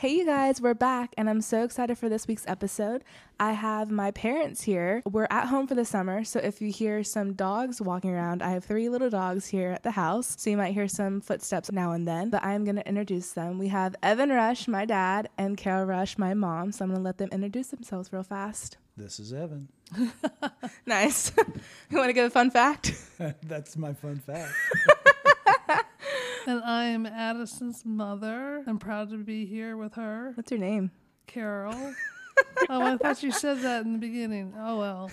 Hey, 0.00 0.16
you 0.16 0.24
guys, 0.24 0.62
we're 0.62 0.72
back, 0.72 1.12
and 1.18 1.28
I'm 1.28 1.42
so 1.42 1.62
excited 1.62 1.98
for 1.98 2.08
this 2.08 2.26
week's 2.26 2.46
episode. 2.48 3.04
I 3.38 3.52
have 3.52 3.90
my 3.90 4.12
parents 4.12 4.62
here. 4.62 5.02
We're 5.04 5.26
at 5.28 5.48
home 5.48 5.66
for 5.66 5.74
the 5.74 5.84
summer, 5.84 6.24
so 6.24 6.40
if 6.40 6.62
you 6.62 6.72
hear 6.72 7.04
some 7.04 7.34
dogs 7.34 7.82
walking 7.82 8.08
around, 8.08 8.42
I 8.42 8.52
have 8.52 8.64
three 8.64 8.88
little 8.88 9.10
dogs 9.10 9.48
here 9.48 9.72
at 9.72 9.82
the 9.82 9.90
house, 9.90 10.36
so 10.38 10.48
you 10.48 10.56
might 10.56 10.72
hear 10.72 10.88
some 10.88 11.20
footsteps 11.20 11.70
now 11.70 11.92
and 11.92 12.08
then, 12.08 12.30
but 12.30 12.42
I'm 12.42 12.64
going 12.64 12.76
to 12.76 12.88
introduce 12.88 13.32
them. 13.32 13.58
We 13.58 13.68
have 13.68 13.94
Evan 14.02 14.30
Rush, 14.30 14.66
my 14.66 14.86
dad, 14.86 15.28
and 15.36 15.58
Carol 15.58 15.84
Rush, 15.84 16.16
my 16.16 16.32
mom, 16.32 16.72
so 16.72 16.82
I'm 16.82 16.92
going 16.92 17.02
to 17.02 17.04
let 17.04 17.18
them 17.18 17.28
introduce 17.30 17.66
themselves 17.66 18.10
real 18.10 18.22
fast. 18.22 18.78
This 18.96 19.18
is 19.18 19.32
Evan. 19.32 19.68
nice. 20.86 21.32
you 21.90 21.96
want 21.96 22.10
to 22.10 22.12
give 22.12 22.26
a 22.26 22.30
fun 22.30 22.50
fact? 22.50 22.94
That's 23.42 23.78
my 23.78 23.94
fun 23.94 24.18
fact. 24.18 24.52
And 26.46 26.62
I 26.64 26.84
am 26.84 27.06
Addison's 27.06 27.84
mother. 27.84 28.64
I'm 28.66 28.78
proud 28.78 29.10
to 29.10 29.18
be 29.18 29.46
here 29.46 29.76
with 29.76 29.94
her, 29.94 30.32
What's 30.34 30.50
your 30.50 30.60
name? 30.60 30.90
Carol. 31.26 31.74
oh, 32.68 32.82
I 32.82 32.96
thought 32.96 33.22
you 33.22 33.30
said 33.30 33.60
that 33.60 33.84
in 33.84 33.92
the 33.92 33.98
beginning. 33.98 34.54
Oh, 34.58 34.78
well. 34.78 35.10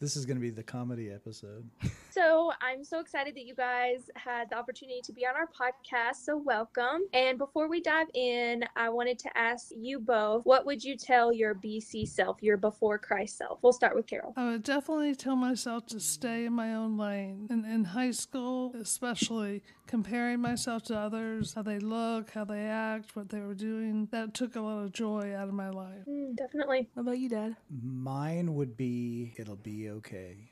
this 0.00 0.16
is 0.16 0.24
going 0.24 0.36
to 0.36 0.40
be 0.40 0.50
the 0.50 0.62
comedy 0.62 1.10
episode. 1.10 1.68
So 2.16 2.50
I'm 2.62 2.82
so 2.82 3.00
excited 3.00 3.34
that 3.34 3.44
you 3.44 3.54
guys 3.54 4.08
had 4.14 4.48
the 4.48 4.56
opportunity 4.56 5.02
to 5.02 5.12
be 5.12 5.26
on 5.26 5.34
our 5.36 5.48
podcast. 5.48 6.24
So 6.24 6.38
welcome. 6.38 7.02
And 7.12 7.36
before 7.36 7.68
we 7.68 7.82
dive 7.82 8.06
in, 8.14 8.64
I 8.74 8.88
wanted 8.88 9.18
to 9.18 9.36
ask 9.36 9.68
you 9.76 10.00
both, 10.00 10.46
what 10.46 10.64
would 10.64 10.82
you 10.82 10.96
tell 10.96 11.30
your 11.30 11.54
BC 11.54 12.08
self, 12.08 12.42
your 12.42 12.56
before 12.56 12.96
Christ 12.96 13.36
self? 13.36 13.58
We'll 13.60 13.74
start 13.74 13.94
with 13.94 14.06
Carol. 14.06 14.32
I 14.34 14.48
would 14.52 14.62
definitely 14.62 15.14
tell 15.14 15.36
myself 15.36 15.84
to 15.88 16.00
stay 16.00 16.46
in 16.46 16.54
my 16.54 16.72
own 16.72 16.96
lane. 16.96 17.48
And 17.50 17.66
in 17.66 17.84
high 17.84 18.12
school, 18.12 18.74
especially, 18.80 19.62
comparing 19.86 20.40
myself 20.40 20.84
to 20.84 20.98
others, 20.98 21.52
how 21.52 21.64
they 21.64 21.80
look, 21.80 22.30
how 22.30 22.46
they 22.46 22.64
act, 22.64 23.14
what 23.14 23.28
they 23.28 23.40
were 23.40 23.52
doing, 23.52 24.08
that 24.12 24.32
took 24.32 24.56
a 24.56 24.60
lot 24.62 24.82
of 24.82 24.92
joy 24.94 25.34
out 25.36 25.48
of 25.48 25.54
my 25.54 25.68
life. 25.68 26.06
Mm, 26.08 26.34
definitely. 26.34 26.88
What 26.94 27.02
about 27.02 27.18
you, 27.18 27.28
Dad? 27.28 27.56
Mine 27.82 28.54
would 28.54 28.74
be 28.74 29.34
It'll 29.36 29.56
Be 29.56 29.90
Okay. 29.90 30.48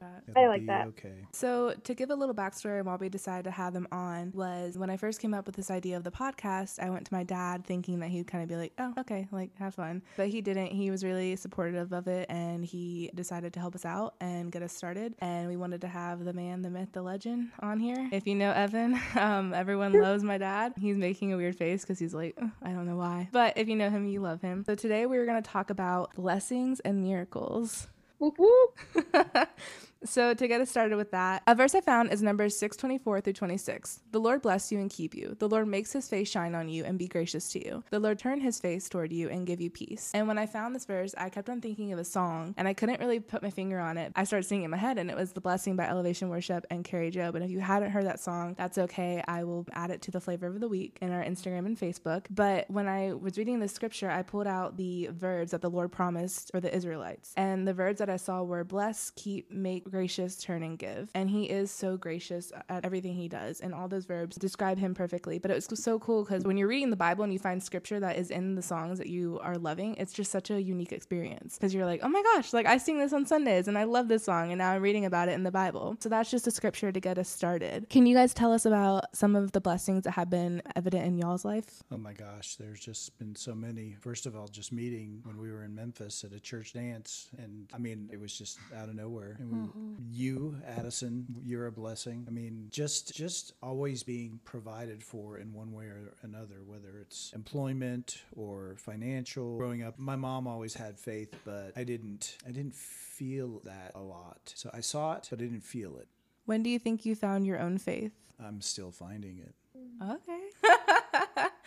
I 0.00 0.06
like 0.06 0.26
that. 0.26 0.30
It'll 0.30 0.44
I 0.44 0.48
like 0.48 0.60
be 0.62 0.66
that. 0.66 0.86
Okay. 0.88 1.12
So, 1.32 1.74
to 1.84 1.94
give 1.94 2.10
a 2.10 2.14
little 2.14 2.34
backstory 2.34 2.84
why 2.84 2.96
we 2.96 3.08
decided 3.08 3.44
to 3.44 3.50
have 3.50 3.72
them 3.72 3.88
on 3.92 4.32
was 4.34 4.78
when 4.78 4.90
I 4.90 4.96
first 4.96 5.20
came 5.20 5.34
up 5.34 5.46
with 5.46 5.56
this 5.56 5.70
idea 5.70 5.96
of 5.96 6.04
the 6.04 6.10
podcast, 6.10 6.78
I 6.78 6.90
went 6.90 7.06
to 7.06 7.14
my 7.14 7.24
dad 7.24 7.64
thinking 7.64 8.00
that 8.00 8.08
he'd 8.08 8.26
kind 8.26 8.42
of 8.42 8.48
be 8.48 8.56
like, 8.56 8.72
oh, 8.78 8.94
okay, 8.98 9.28
like 9.32 9.50
have 9.58 9.74
fun. 9.74 10.02
But 10.16 10.28
he 10.28 10.40
didn't. 10.40 10.68
He 10.68 10.90
was 10.90 11.04
really 11.04 11.36
supportive 11.36 11.92
of 11.92 12.06
it 12.08 12.26
and 12.28 12.64
he 12.64 13.10
decided 13.14 13.52
to 13.54 13.60
help 13.60 13.74
us 13.74 13.84
out 13.84 14.14
and 14.20 14.50
get 14.52 14.62
us 14.62 14.72
started. 14.72 15.14
And 15.20 15.48
we 15.48 15.56
wanted 15.56 15.80
to 15.82 15.88
have 15.88 16.24
the 16.24 16.32
man, 16.32 16.62
the 16.62 16.70
myth, 16.70 16.88
the 16.92 17.02
legend 17.02 17.50
on 17.60 17.80
here. 17.80 18.08
If 18.12 18.26
you 18.26 18.34
know 18.34 18.52
Evan, 18.52 19.00
um, 19.16 19.54
everyone 19.54 19.92
loves 19.92 20.22
my 20.22 20.38
dad. 20.38 20.74
He's 20.78 20.96
making 20.96 21.32
a 21.32 21.36
weird 21.36 21.56
face 21.56 21.82
because 21.82 21.98
he's 21.98 22.14
like, 22.14 22.34
"Ugh, 22.40 22.50
I 22.62 22.70
don't 22.70 22.86
know 22.86 22.96
why. 22.96 23.28
But 23.32 23.56
if 23.56 23.68
you 23.68 23.76
know 23.76 23.90
him, 23.90 24.06
you 24.06 24.20
love 24.20 24.40
him. 24.40 24.64
So, 24.64 24.74
today 24.74 25.06
we're 25.06 25.26
going 25.26 25.42
to 25.42 25.48
talk 25.48 25.70
about 25.70 26.14
blessings 26.14 26.80
and 26.80 27.02
miracles. 27.02 27.88
Uhul! 28.18 28.72
So 30.06 30.34
to 30.34 30.48
get 30.48 30.60
us 30.60 30.70
started 30.70 30.96
with 30.96 31.10
that, 31.10 31.42
a 31.46 31.54
verse 31.54 31.74
I 31.74 31.80
found 31.80 32.12
is 32.12 32.22
Numbers 32.22 32.56
624 32.56 33.20
through 33.20 33.32
26. 33.32 34.00
The 34.12 34.20
Lord 34.20 34.42
bless 34.42 34.70
you 34.70 34.78
and 34.78 34.88
keep 34.88 35.14
you. 35.14 35.36
The 35.38 35.48
Lord 35.48 35.66
makes 35.66 35.92
his 35.92 36.08
face 36.08 36.28
shine 36.30 36.54
on 36.54 36.68
you 36.68 36.84
and 36.84 36.98
be 36.98 37.08
gracious 37.08 37.50
to 37.52 37.64
you. 37.64 37.82
The 37.90 37.98
Lord 37.98 38.18
turn 38.18 38.40
his 38.40 38.60
face 38.60 38.88
toward 38.88 39.12
you 39.12 39.28
and 39.28 39.46
give 39.46 39.60
you 39.60 39.70
peace. 39.70 40.12
And 40.14 40.28
when 40.28 40.38
I 40.38 40.46
found 40.46 40.74
this 40.74 40.84
verse, 40.84 41.14
I 41.18 41.28
kept 41.28 41.50
on 41.50 41.60
thinking 41.60 41.92
of 41.92 41.98
a 41.98 42.04
song 42.04 42.54
and 42.56 42.68
I 42.68 42.74
couldn't 42.74 43.00
really 43.00 43.20
put 43.20 43.42
my 43.42 43.50
finger 43.50 43.78
on 43.80 43.98
it. 43.98 44.12
I 44.14 44.24
started 44.24 44.44
singing 44.44 44.64
in 44.64 44.70
my 44.70 44.76
head 44.76 44.98
and 44.98 45.10
it 45.10 45.16
was 45.16 45.32
The 45.32 45.40
Blessing 45.40 45.76
by 45.76 45.86
Elevation 45.86 46.28
Worship 46.28 46.64
and 46.70 46.84
Kari 46.84 47.10
Jobe. 47.10 47.34
And 47.34 47.44
if 47.44 47.50
you 47.50 47.60
hadn't 47.60 47.90
heard 47.90 48.06
that 48.06 48.20
song, 48.20 48.54
that's 48.56 48.78
okay. 48.78 49.22
I 49.26 49.44
will 49.44 49.66
add 49.72 49.90
it 49.90 50.02
to 50.02 50.10
the 50.10 50.20
flavor 50.20 50.46
of 50.46 50.60
the 50.60 50.68
week 50.68 50.98
in 51.00 51.12
our 51.12 51.24
Instagram 51.24 51.66
and 51.66 51.78
Facebook. 51.78 52.26
But 52.30 52.70
when 52.70 52.86
I 52.86 53.12
was 53.12 53.38
reading 53.38 53.58
the 53.58 53.68
scripture, 53.68 54.10
I 54.10 54.22
pulled 54.22 54.46
out 54.46 54.76
the 54.76 55.08
verbs 55.12 55.50
that 55.50 55.62
the 55.62 55.70
Lord 55.70 55.90
promised 55.90 56.50
for 56.52 56.60
the 56.60 56.74
Israelites. 56.74 57.32
And 57.36 57.66
the 57.66 57.74
verbs 57.74 57.98
that 57.98 58.08
I 58.08 58.16
saw 58.16 58.42
were 58.42 58.64
bless, 58.64 59.10
keep, 59.10 59.50
make, 59.50 59.84
gracious, 59.96 60.36
turn, 60.36 60.62
and 60.62 60.78
give. 60.78 61.10
And 61.14 61.30
he 61.30 61.44
is 61.44 61.70
so 61.70 61.96
gracious 61.96 62.52
at 62.68 62.84
everything 62.84 63.14
he 63.14 63.28
does. 63.28 63.60
And 63.60 63.72
all 63.72 63.88
those 63.88 64.04
verbs 64.04 64.36
describe 64.36 64.76
him 64.76 64.92
perfectly. 64.94 65.38
But 65.38 65.50
it 65.50 65.54
was 65.54 65.82
so 65.82 65.98
cool 65.98 66.22
because 66.22 66.44
when 66.44 66.58
you're 66.58 66.68
reading 66.68 66.90
the 66.90 66.96
Bible 66.96 67.24
and 67.24 67.32
you 67.32 67.38
find 67.38 67.62
scripture 67.62 67.98
that 68.00 68.18
is 68.18 68.30
in 68.30 68.56
the 68.56 68.62
songs 68.62 68.98
that 68.98 69.06
you 69.06 69.40
are 69.42 69.56
loving, 69.56 69.94
it's 69.96 70.12
just 70.12 70.30
such 70.30 70.50
a 70.50 70.60
unique 70.60 70.92
experience. 70.92 71.56
Because 71.56 71.72
you're 71.72 71.86
like, 71.86 72.00
oh 72.02 72.10
my 72.10 72.22
gosh, 72.22 72.52
like 72.52 72.66
I 72.66 72.76
sing 72.76 72.98
this 72.98 73.14
on 73.14 73.24
Sundays 73.24 73.68
and 73.68 73.78
I 73.78 73.84
love 73.84 74.08
this 74.08 74.22
song. 74.22 74.52
And 74.52 74.58
now 74.58 74.72
I'm 74.72 74.82
reading 74.82 75.06
about 75.06 75.30
it 75.30 75.32
in 75.32 75.44
the 75.44 75.50
Bible. 75.50 75.96
So 76.00 76.10
that's 76.10 76.30
just 76.30 76.46
a 76.46 76.50
scripture 76.50 76.92
to 76.92 77.00
get 77.00 77.16
us 77.16 77.30
started. 77.30 77.88
Can 77.88 78.04
you 78.04 78.14
guys 78.14 78.34
tell 78.34 78.52
us 78.52 78.66
about 78.66 79.16
some 79.16 79.34
of 79.34 79.52
the 79.52 79.62
blessings 79.62 80.04
that 80.04 80.10
have 80.10 80.28
been 80.28 80.60
evident 80.76 81.06
in 81.06 81.16
y'all's 81.16 81.46
life? 81.46 81.82
Oh 81.90 81.96
my 81.96 82.12
gosh, 82.12 82.56
there's 82.56 82.80
just 82.80 83.18
been 83.18 83.34
so 83.34 83.54
many. 83.54 83.96
First 83.98 84.26
of 84.26 84.36
all, 84.36 84.46
just 84.46 84.72
meeting 84.72 85.22
when 85.24 85.38
we 85.38 85.50
were 85.50 85.64
in 85.64 85.74
Memphis 85.74 86.22
at 86.22 86.32
a 86.32 86.40
church 86.40 86.74
dance. 86.74 87.30
And 87.38 87.66
I 87.72 87.78
mean, 87.78 88.10
it 88.12 88.20
was 88.20 88.36
just 88.36 88.58
out 88.76 88.90
of 88.90 88.94
nowhere. 88.94 89.36
And 89.38 89.50
we, 89.50 89.58
mm-hmm. 89.58 89.85
You, 90.10 90.56
Addison, 90.66 91.26
you're 91.44 91.66
a 91.66 91.72
blessing. 91.72 92.24
I 92.26 92.30
mean, 92.30 92.68
just 92.70 93.14
just 93.14 93.52
always 93.62 94.02
being 94.02 94.40
provided 94.44 95.02
for 95.02 95.38
in 95.38 95.52
one 95.52 95.72
way 95.72 95.86
or 95.86 96.14
another, 96.22 96.62
whether 96.66 96.98
it's 97.00 97.32
employment 97.34 98.22
or 98.34 98.76
financial. 98.78 99.56
Growing 99.58 99.82
up, 99.82 99.98
my 99.98 100.16
mom 100.16 100.46
always 100.46 100.74
had 100.74 100.98
faith, 100.98 101.34
but 101.44 101.72
I 101.76 101.84
didn't 101.84 102.38
I 102.46 102.50
didn't 102.50 102.74
feel 102.74 103.60
that 103.64 103.92
a 103.94 104.00
lot. 104.00 104.52
So 104.54 104.70
I 104.72 104.80
saw 104.80 105.14
it, 105.14 105.28
but 105.30 105.40
I 105.40 105.42
didn't 105.42 105.64
feel 105.64 105.96
it. 105.96 106.08
When 106.44 106.62
do 106.62 106.70
you 106.70 106.78
think 106.78 107.04
you 107.04 107.14
found 107.14 107.46
your 107.46 107.58
own 107.58 107.78
faith? 107.78 108.12
I'm 108.38 108.60
still 108.60 108.92
finding 108.92 109.38
it. 109.38 109.54
Okay. 110.02 110.45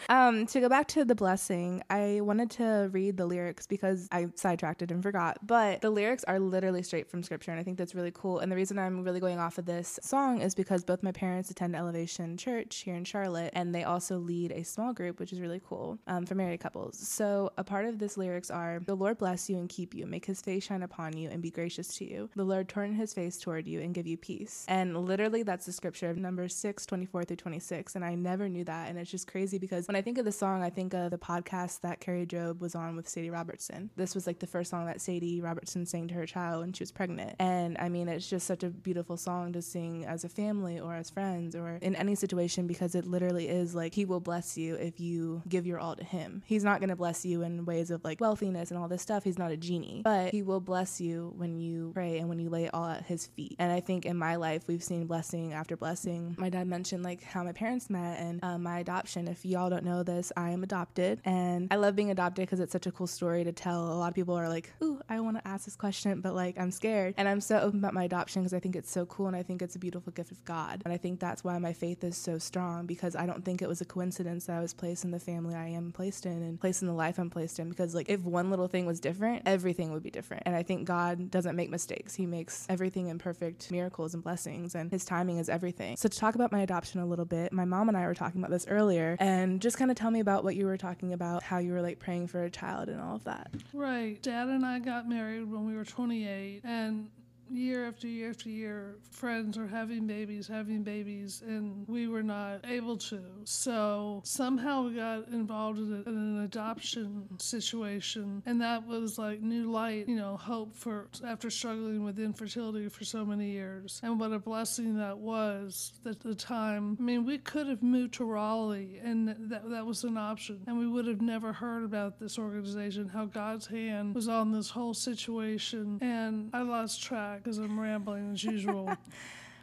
Um, 0.09 0.45
to 0.47 0.59
go 0.59 0.67
back 0.67 0.87
to 0.89 1.05
the 1.05 1.15
blessing, 1.15 1.83
I 1.89 2.19
wanted 2.21 2.49
to 2.51 2.89
read 2.91 3.17
the 3.17 3.25
lyrics 3.25 3.67
because 3.67 4.07
I 4.11 4.27
sidetracked 4.35 4.81
it 4.81 4.91
and 4.91 5.01
forgot. 5.01 5.37
But 5.45 5.81
the 5.81 5.89
lyrics 5.89 6.23
are 6.25 6.39
literally 6.39 6.83
straight 6.83 7.09
from 7.09 7.23
scripture, 7.23 7.51
and 7.51 7.59
I 7.59 7.63
think 7.63 7.77
that's 7.77 7.95
really 7.95 8.11
cool. 8.11 8.39
And 8.39 8.51
the 8.51 8.55
reason 8.55 8.77
I'm 8.77 9.03
really 9.03 9.19
going 9.19 9.39
off 9.39 9.57
of 9.57 9.65
this 9.65 9.99
song 10.01 10.41
is 10.41 10.55
because 10.55 10.83
both 10.83 11.03
my 11.03 11.11
parents 11.11 11.51
attend 11.51 11.75
Elevation 11.75 12.35
Church 12.37 12.77
here 12.77 12.95
in 12.95 13.05
Charlotte, 13.05 13.51
and 13.53 13.73
they 13.73 13.83
also 13.83 14.17
lead 14.17 14.51
a 14.51 14.63
small 14.63 14.93
group, 14.93 15.19
which 15.19 15.31
is 15.31 15.39
really 15.39 15.61
cool 15.67 15.99
um, 16.07 16.25
for 16.25 16.35
married 16.35 16.59
couples. 16.59 16.97
So 16.97 17.51
a 17.57 17.63
part 17.63 17.85
of 17.85 17.99
this 17.99 18.17
lyrics 18.17 18.49
are: 18.49 18.81
"The 18.85 18.95
Lord 18.95 19.19
bless 19.19 19.49
you 19.49 19.57
and 19.57 19.69
keep 19.69 19.93
you, 19.93 20.05
make 20.07 20.25
His 20.25 20.41
face 20.41 20.65
shine 20.65 20.83
upon 20.83 21.15
you, 21.15 21.29
and 21.29 21.41
be 21.41 21.51
gracious 21.51 21.87
to 21.97 22.05
you. 22.05 22.29
The 22.35 22.43
Lord 22.43 22.67
turn 22.67 22.93
His 22.93 23.13
face 23.13 23.37
toward 23.37 23.67
you 23.67 23.81
and 23.81 23.93
give 23.93 24.07
you 24.07 24.17
peace." 24.17 24.65
And 24.67 24.97
literally, 24.97 25.43
that's 25.43 25.65
the 25.67 25.71
scripture 25.71 26.09
of 26.09 26.17
Numbers 26.17 26.55
six 26.55 26.85
twenty 26.85 27.05
four 27.05 27.23
through 27.23 27.37
twenty 27.37 27.59
six. 27.59 27.95
And 27.95 28.03
I 28.03 28.15
never 28.15 28.49
knew 28.49 28.63
that, 28.63 28.89
and 28.89 28.97
it's 28.97 29.11
just 29.11 29.27
crazy 29.27 29.59
because 29.59 29.87
when 29.87 29.95
I 29.95 29.98
think 30.01 30.17
of 30.17 30.25
the 30.25 30.31
song, 30.31 30.63
I 30.63 30.69
think 30.69 30.93
of 30.93 31.11
the 31.11 31.17
podcast 31.17 31.81
that 31.81 31.99
Kari 31.99 32.25
Jobe 32.25 32.59
was 32.59 32.75
on 32.75 32.95
with 32.95 33.07
Sadie 33.07 33.29
Robertson. 33.29 33.89
This 33.95 34.15
was 34.15 34.27
like 34.27 34.39
the 34.39 34.47
first 34.47 34.69
song 34.69 34.85
that 34.85 35.01
Sadie 35.01 35.41
Robertson 35.41 35.85
sang 35.85 36.07
to 36.09 36.13
her 36.15 36.25
child 36.25 36.61
when 36.61 36.73
she 36.73 36.83
was 36.83 36.91
pregnant. 36.91 37.35
And 37.39 37.77
I 37.79 37.89
mean, 37.89 38.07
it's 38.07 38.29
just 38.29 38.45
such 38.45 38.63
a 38.63 38.69
beautiful 38.69 39.17
song 39.17 39.53
to 39.53 39.61
sing 39.61 40.05
as 40.05 40.23
a 40.23 40.29
family 40.29 40.79
or 40.79 40.95
as 40.95 41.09
friends 41.09 41.55
or 41.55 41.79
in 41.81 41.95
any 41.95 42.15
situation 42.15 42.67
because 42.67 42.95
it 42.95 43.05
literally 43.05 43.47
is 43.47 43.75
like 43.75 43.93
He 43.93 44.05
will 44.05 44.19
bless 44.19 44.57
you 44.57 44.75
if 44.75 44.99
you 44.99 45.41
give 45.49 45.65
your 45.65 45.79
all 45.79 45.95
to 45.95 46.03
Him. 46.03 46.43
He's 46.45 46.63
not 46.63 46.79
going 46.79 46.89
to 46.89 46.95
bless 46.95 47.25
you 47.25 47.41
in 47.41 47.65
ways 47.65 47.91
of 47.91 48.03
like 48.03 48.21
wealthiness 48.21 48.71
and 48.71 48.79
all 48.79 48.87
this 48.87 49.01
stuff. 49.01 49.23
He's 49.23 49.39
not 49.39 49.51
a 49.51 49.57
genie, 49.57 50.01
but 50.03 50.31
He 50.31 50.41
will 50.41 50.61
bless 50.61 51.01
you 51.01 51.33
when 51.37 51.57
you 51.59 51.91
pray 51.93 52.19
and 52.19 52.29
when 52.29 52.39
you 52.39 52.49
lay 52.49 52.65
it 52.65 52.73
all 52.73 52.87
at 52.87 53.05
His 53.05 53.27
feet. 53.27 53.55
And 53.59 53.71
I 53.71 53.79
think 53.79 54.05
in 54.05 54.17
my 54.17 54.35
life, 54.35 54.67
we've 54.67 54.83
seen 54.83 55.07
blessing 55.07 55.53
after 55.53 55.75
blessing. 55.75 56.35
My 56.37 56.49
dad 56.49 56.67
mentioned 56.67 57.03
like 57.03 57.23
how 57.23 57.43
my 57.43 57.51
parents 57.51 57.89
met 57.89 58.19
and 58.19 58.43
um, 58.43 58.63
my 58.63 58.79
adoption. 58.79 59.27
If 59.27 59.45
y'all 59.45 59.69
don't 59.69 59.83
know 59.83 59.88
this, 60.03 60.31
I 60.37 60.51
am 60.51 60.63
adopted 60.63 61.19
and 61.25 61.67
I 61.71 61.75
love 61.75 61.95
being 61.95 62.11
adopted 62.11 62.43
because 62.43 62.59
it's 62.59 62.71
such 62.71 62.87
a 62.87 62.91
cool 62.91 63.07
story 63.07 63.43
to 63.43 63.51
tell. 63.51 63.91
A 63.91 63.95
lot 63.95 64.09
of 64.09 64.15
people 64.15 64.35
are 64.35 64.49
like, 64.49 64.71
ooh, 64.81 64.99
I 65.09 65.19
want 65.19 65.37
to 65.37 65.47
ask 65.47 65.65
this 65.65 65.75
question, 65.75 66.21
but 66.21 66.35
like 66.35 66.59
I'm 66.59 66.71
scared. 66.71 67.15
And 67.17 67.27
I'm 67.27 67.41
so 67.41 67.59
open 67.59 67.79
about 67.79 67.93
my 67.93 68.03
adoption 68.03 68.41
because 68.41 68.53
I 68.53 68.59
think 68.59 68.75
it's 68.75 68.91
so 68.91 69.05
cool 69.05 69.27
and 69.27 69.35
I 69.35 69.43
think 69.43 69.61
it's 69.61 69.75
a 69.75 69.79
beautiful 69.79 70.11
gift 70.13 70.31
of 70.31 70.43
God. 70.45 70.81
And 70.85 70.93
I 70.93 70.97
think 70.97 71.19
that's 71.19 71.43
why 71.43 71.57
my 71.59 71.73
faith 71.73 72.03
is 72.03 72.17
so 72.17 72.37
strong 72.37 72.85
because 72.85 73.15
I 73.15 73.25
don't 73.25 73.43
think 73.43 73.61
it 73.61 73.67
was 73.67 73.81
a 73.81 73.85
coincidence 73.85 74.45
that 74.45 74.57
I 74.57 74.61
was 74.61 74.73
placed 74.73 75.03
in 75.03 75.11
the 75.11 75.19
family 75.19 75.55
I 75.55 75.67
am 75.67 75.91
placed 75.91 76.25
in 76.25 76.43
and 76.43 76.59
placed 76.59 76.81
in 76.81 76.87
the 76.87 76.93
life 76.93 77.17
I'm 77.17 77.29
placed 77.29 77.59
in 77.59 77.69
because 77.69 77.95
like 77.95 78.09
if 78.09 78.21
one 78.21 78.49
little 78.49 78.67
thing 78.67 78.85
was 78.85 78.99
different, 78.99 79.43
everything 79.45 79.91
would 79.91 80.03
be 80.03 80.11
different. 80.11 80.43
And 80.45 80.55
I 80.55 80.63
think 80.63 80.85
God 80.85 81.31
doesn't 81.31 81.55
make 81.55 81.69
mistakes. 81.69 82.15
He 82.15 82.25
makes 82.25 82.65
everything 82.69 83.07
in 83.07 83.19
perfect 83.19 83.71
miracles 83.71 84.13
and 84.13 84.23
blessings 84.23 84.75
and 84.75 84.91
his 84.91 85.05
timing 85.05 85.39
is 85.39 85.49
everything. 85.49 85.97
So 85.97 86.09
to 86.09 86.17
talk 86.17 86.35
about 86.35 86.51
my 86.51 86.61
adoption 86.61 86.99
a 86.99 87.05
little 87.05 87.25
bit, 87.25 87.51
my 87.51 87.65
mom 87.65 87.87
and 87.87 87.97
I 87.97 88.05
were 88.05 88.13
talking 88.13 88.41
about 88.41 88.51
this 88.51 88.67
earlier 88.67 89.17
and 89.19 89.61
just 89.61 89.77
kind 89.79 89.89
of 89.89 89.97
tell 89.97 90.11
me 90.11 90.19
about 90.19 90.43
what 90.43 90.55
you 90.55 90.65
were 90.65 90.77
talking 90.77 91.13
about, 91.13 91.41
how 91.41 91.57
you 91.57 91.71
were 91.71 91.81
like 91.81 91.99
praying 91.99 92.27
for 92.27 92.43
a 92.43 92.49
child 92.49 92.89
and 92.89 93.01
all 93.01 93.15
of 93.15 93.23
that. 93.23 93.49
Right. 93.73 94.21
Dad 94.21 94.49
and 94.49 94.65
I 94.65 94.79
got 94.79 95.07
married 95.07 95.49
when 95.49 95.65
we 95.65 95.73
were 95.73 95.85
28, 95.85 96.61
and 96.65 97.09
year 97.51 97.87
after 97.87 98.07
year 98.07 98.29
after 98.29 98.49
year, 98.49 98.95
friends 99.11 99.57
are 99.57 99.67
having 99.67 100.07
babies, 100.07 100.47
having 100.47 100.83
babies, 100.83 101.43
and 101.45 101.87
we 101.87 102.07
were 102.07 102.23
not 102.23 102.61
able 102.67 102.97
to. 102.97 103.21
So 103.43 104.21
somehow 104.23 104.83
we 104.83 104.95
got 104.95 105.27
involved 105.29 105.79
in, 105.79 105.93
a, 105.93 106.09
in 106.09 106.15
an 106.15 106.43
adoption 106.43 107.27
situation, 107.39 108.43
and 108.45 108.61
that 108.61 108.85
was 108.85 109.17
like 109.17 109.41
new 109.41 109.71
light, 109.71 110.07
you 110.07 110.15
know, 110.15 110.37
hope 110.37 110.75
for 110.75 111.07
after 111.25 111.49
struggling 111.49 112.03
with 112.03 112.19
infertility 112.19 112.87
for 112.89 113.03
so 113.03 113.25
many 113.25 113.51
years. 113.51 113.99
And 114.03 114.19
what 114.19 114.31
a 114.31 114.39
blessing 114.39 114.97
that 114.97 115.17
was 115.17 115.93
at 116.05 116.19
the 116.19 116.35
time. 116.35 116.97
I 116.99 117.03
mean, 117.03 117.25
we 117.25 117.37
could 117.37 117.67
have 117.67 117.83
moved 117.83 118.15
to 118.15 118.25
Raleigh, 118.25 118.99
and 119.03 119.27
that, 119.27 119.69
that 119.69 119.85
was 119.85 120.03
an 120.03 120.17
option, 120.17 120.61
and 120.67 120.77
we 120.77 120.87
would 120.87 121.07
have 121.07 121.21
never 121.21 121.53
heard 121.53 121.83
about 121.83 122.19
this 122.19 122.37
organization, 122.37 123.07
how 123.07 123.25
God's 123.25 123.67
hand 123.67 124.15
was 124.15 124.27
on 124.27 124.51
this 124.51 124.69
whole 124.69 124.93
situation. 124.93 125.97
And 126.01 126.49
I 126.53 126.61
lost 126.61 127.01
track 127.03 127.38
because 127.43 127.57
I'm 127.57 127.79
rambling 127.79 128.33
as 128.33 128.43
usual. 128.43 128.95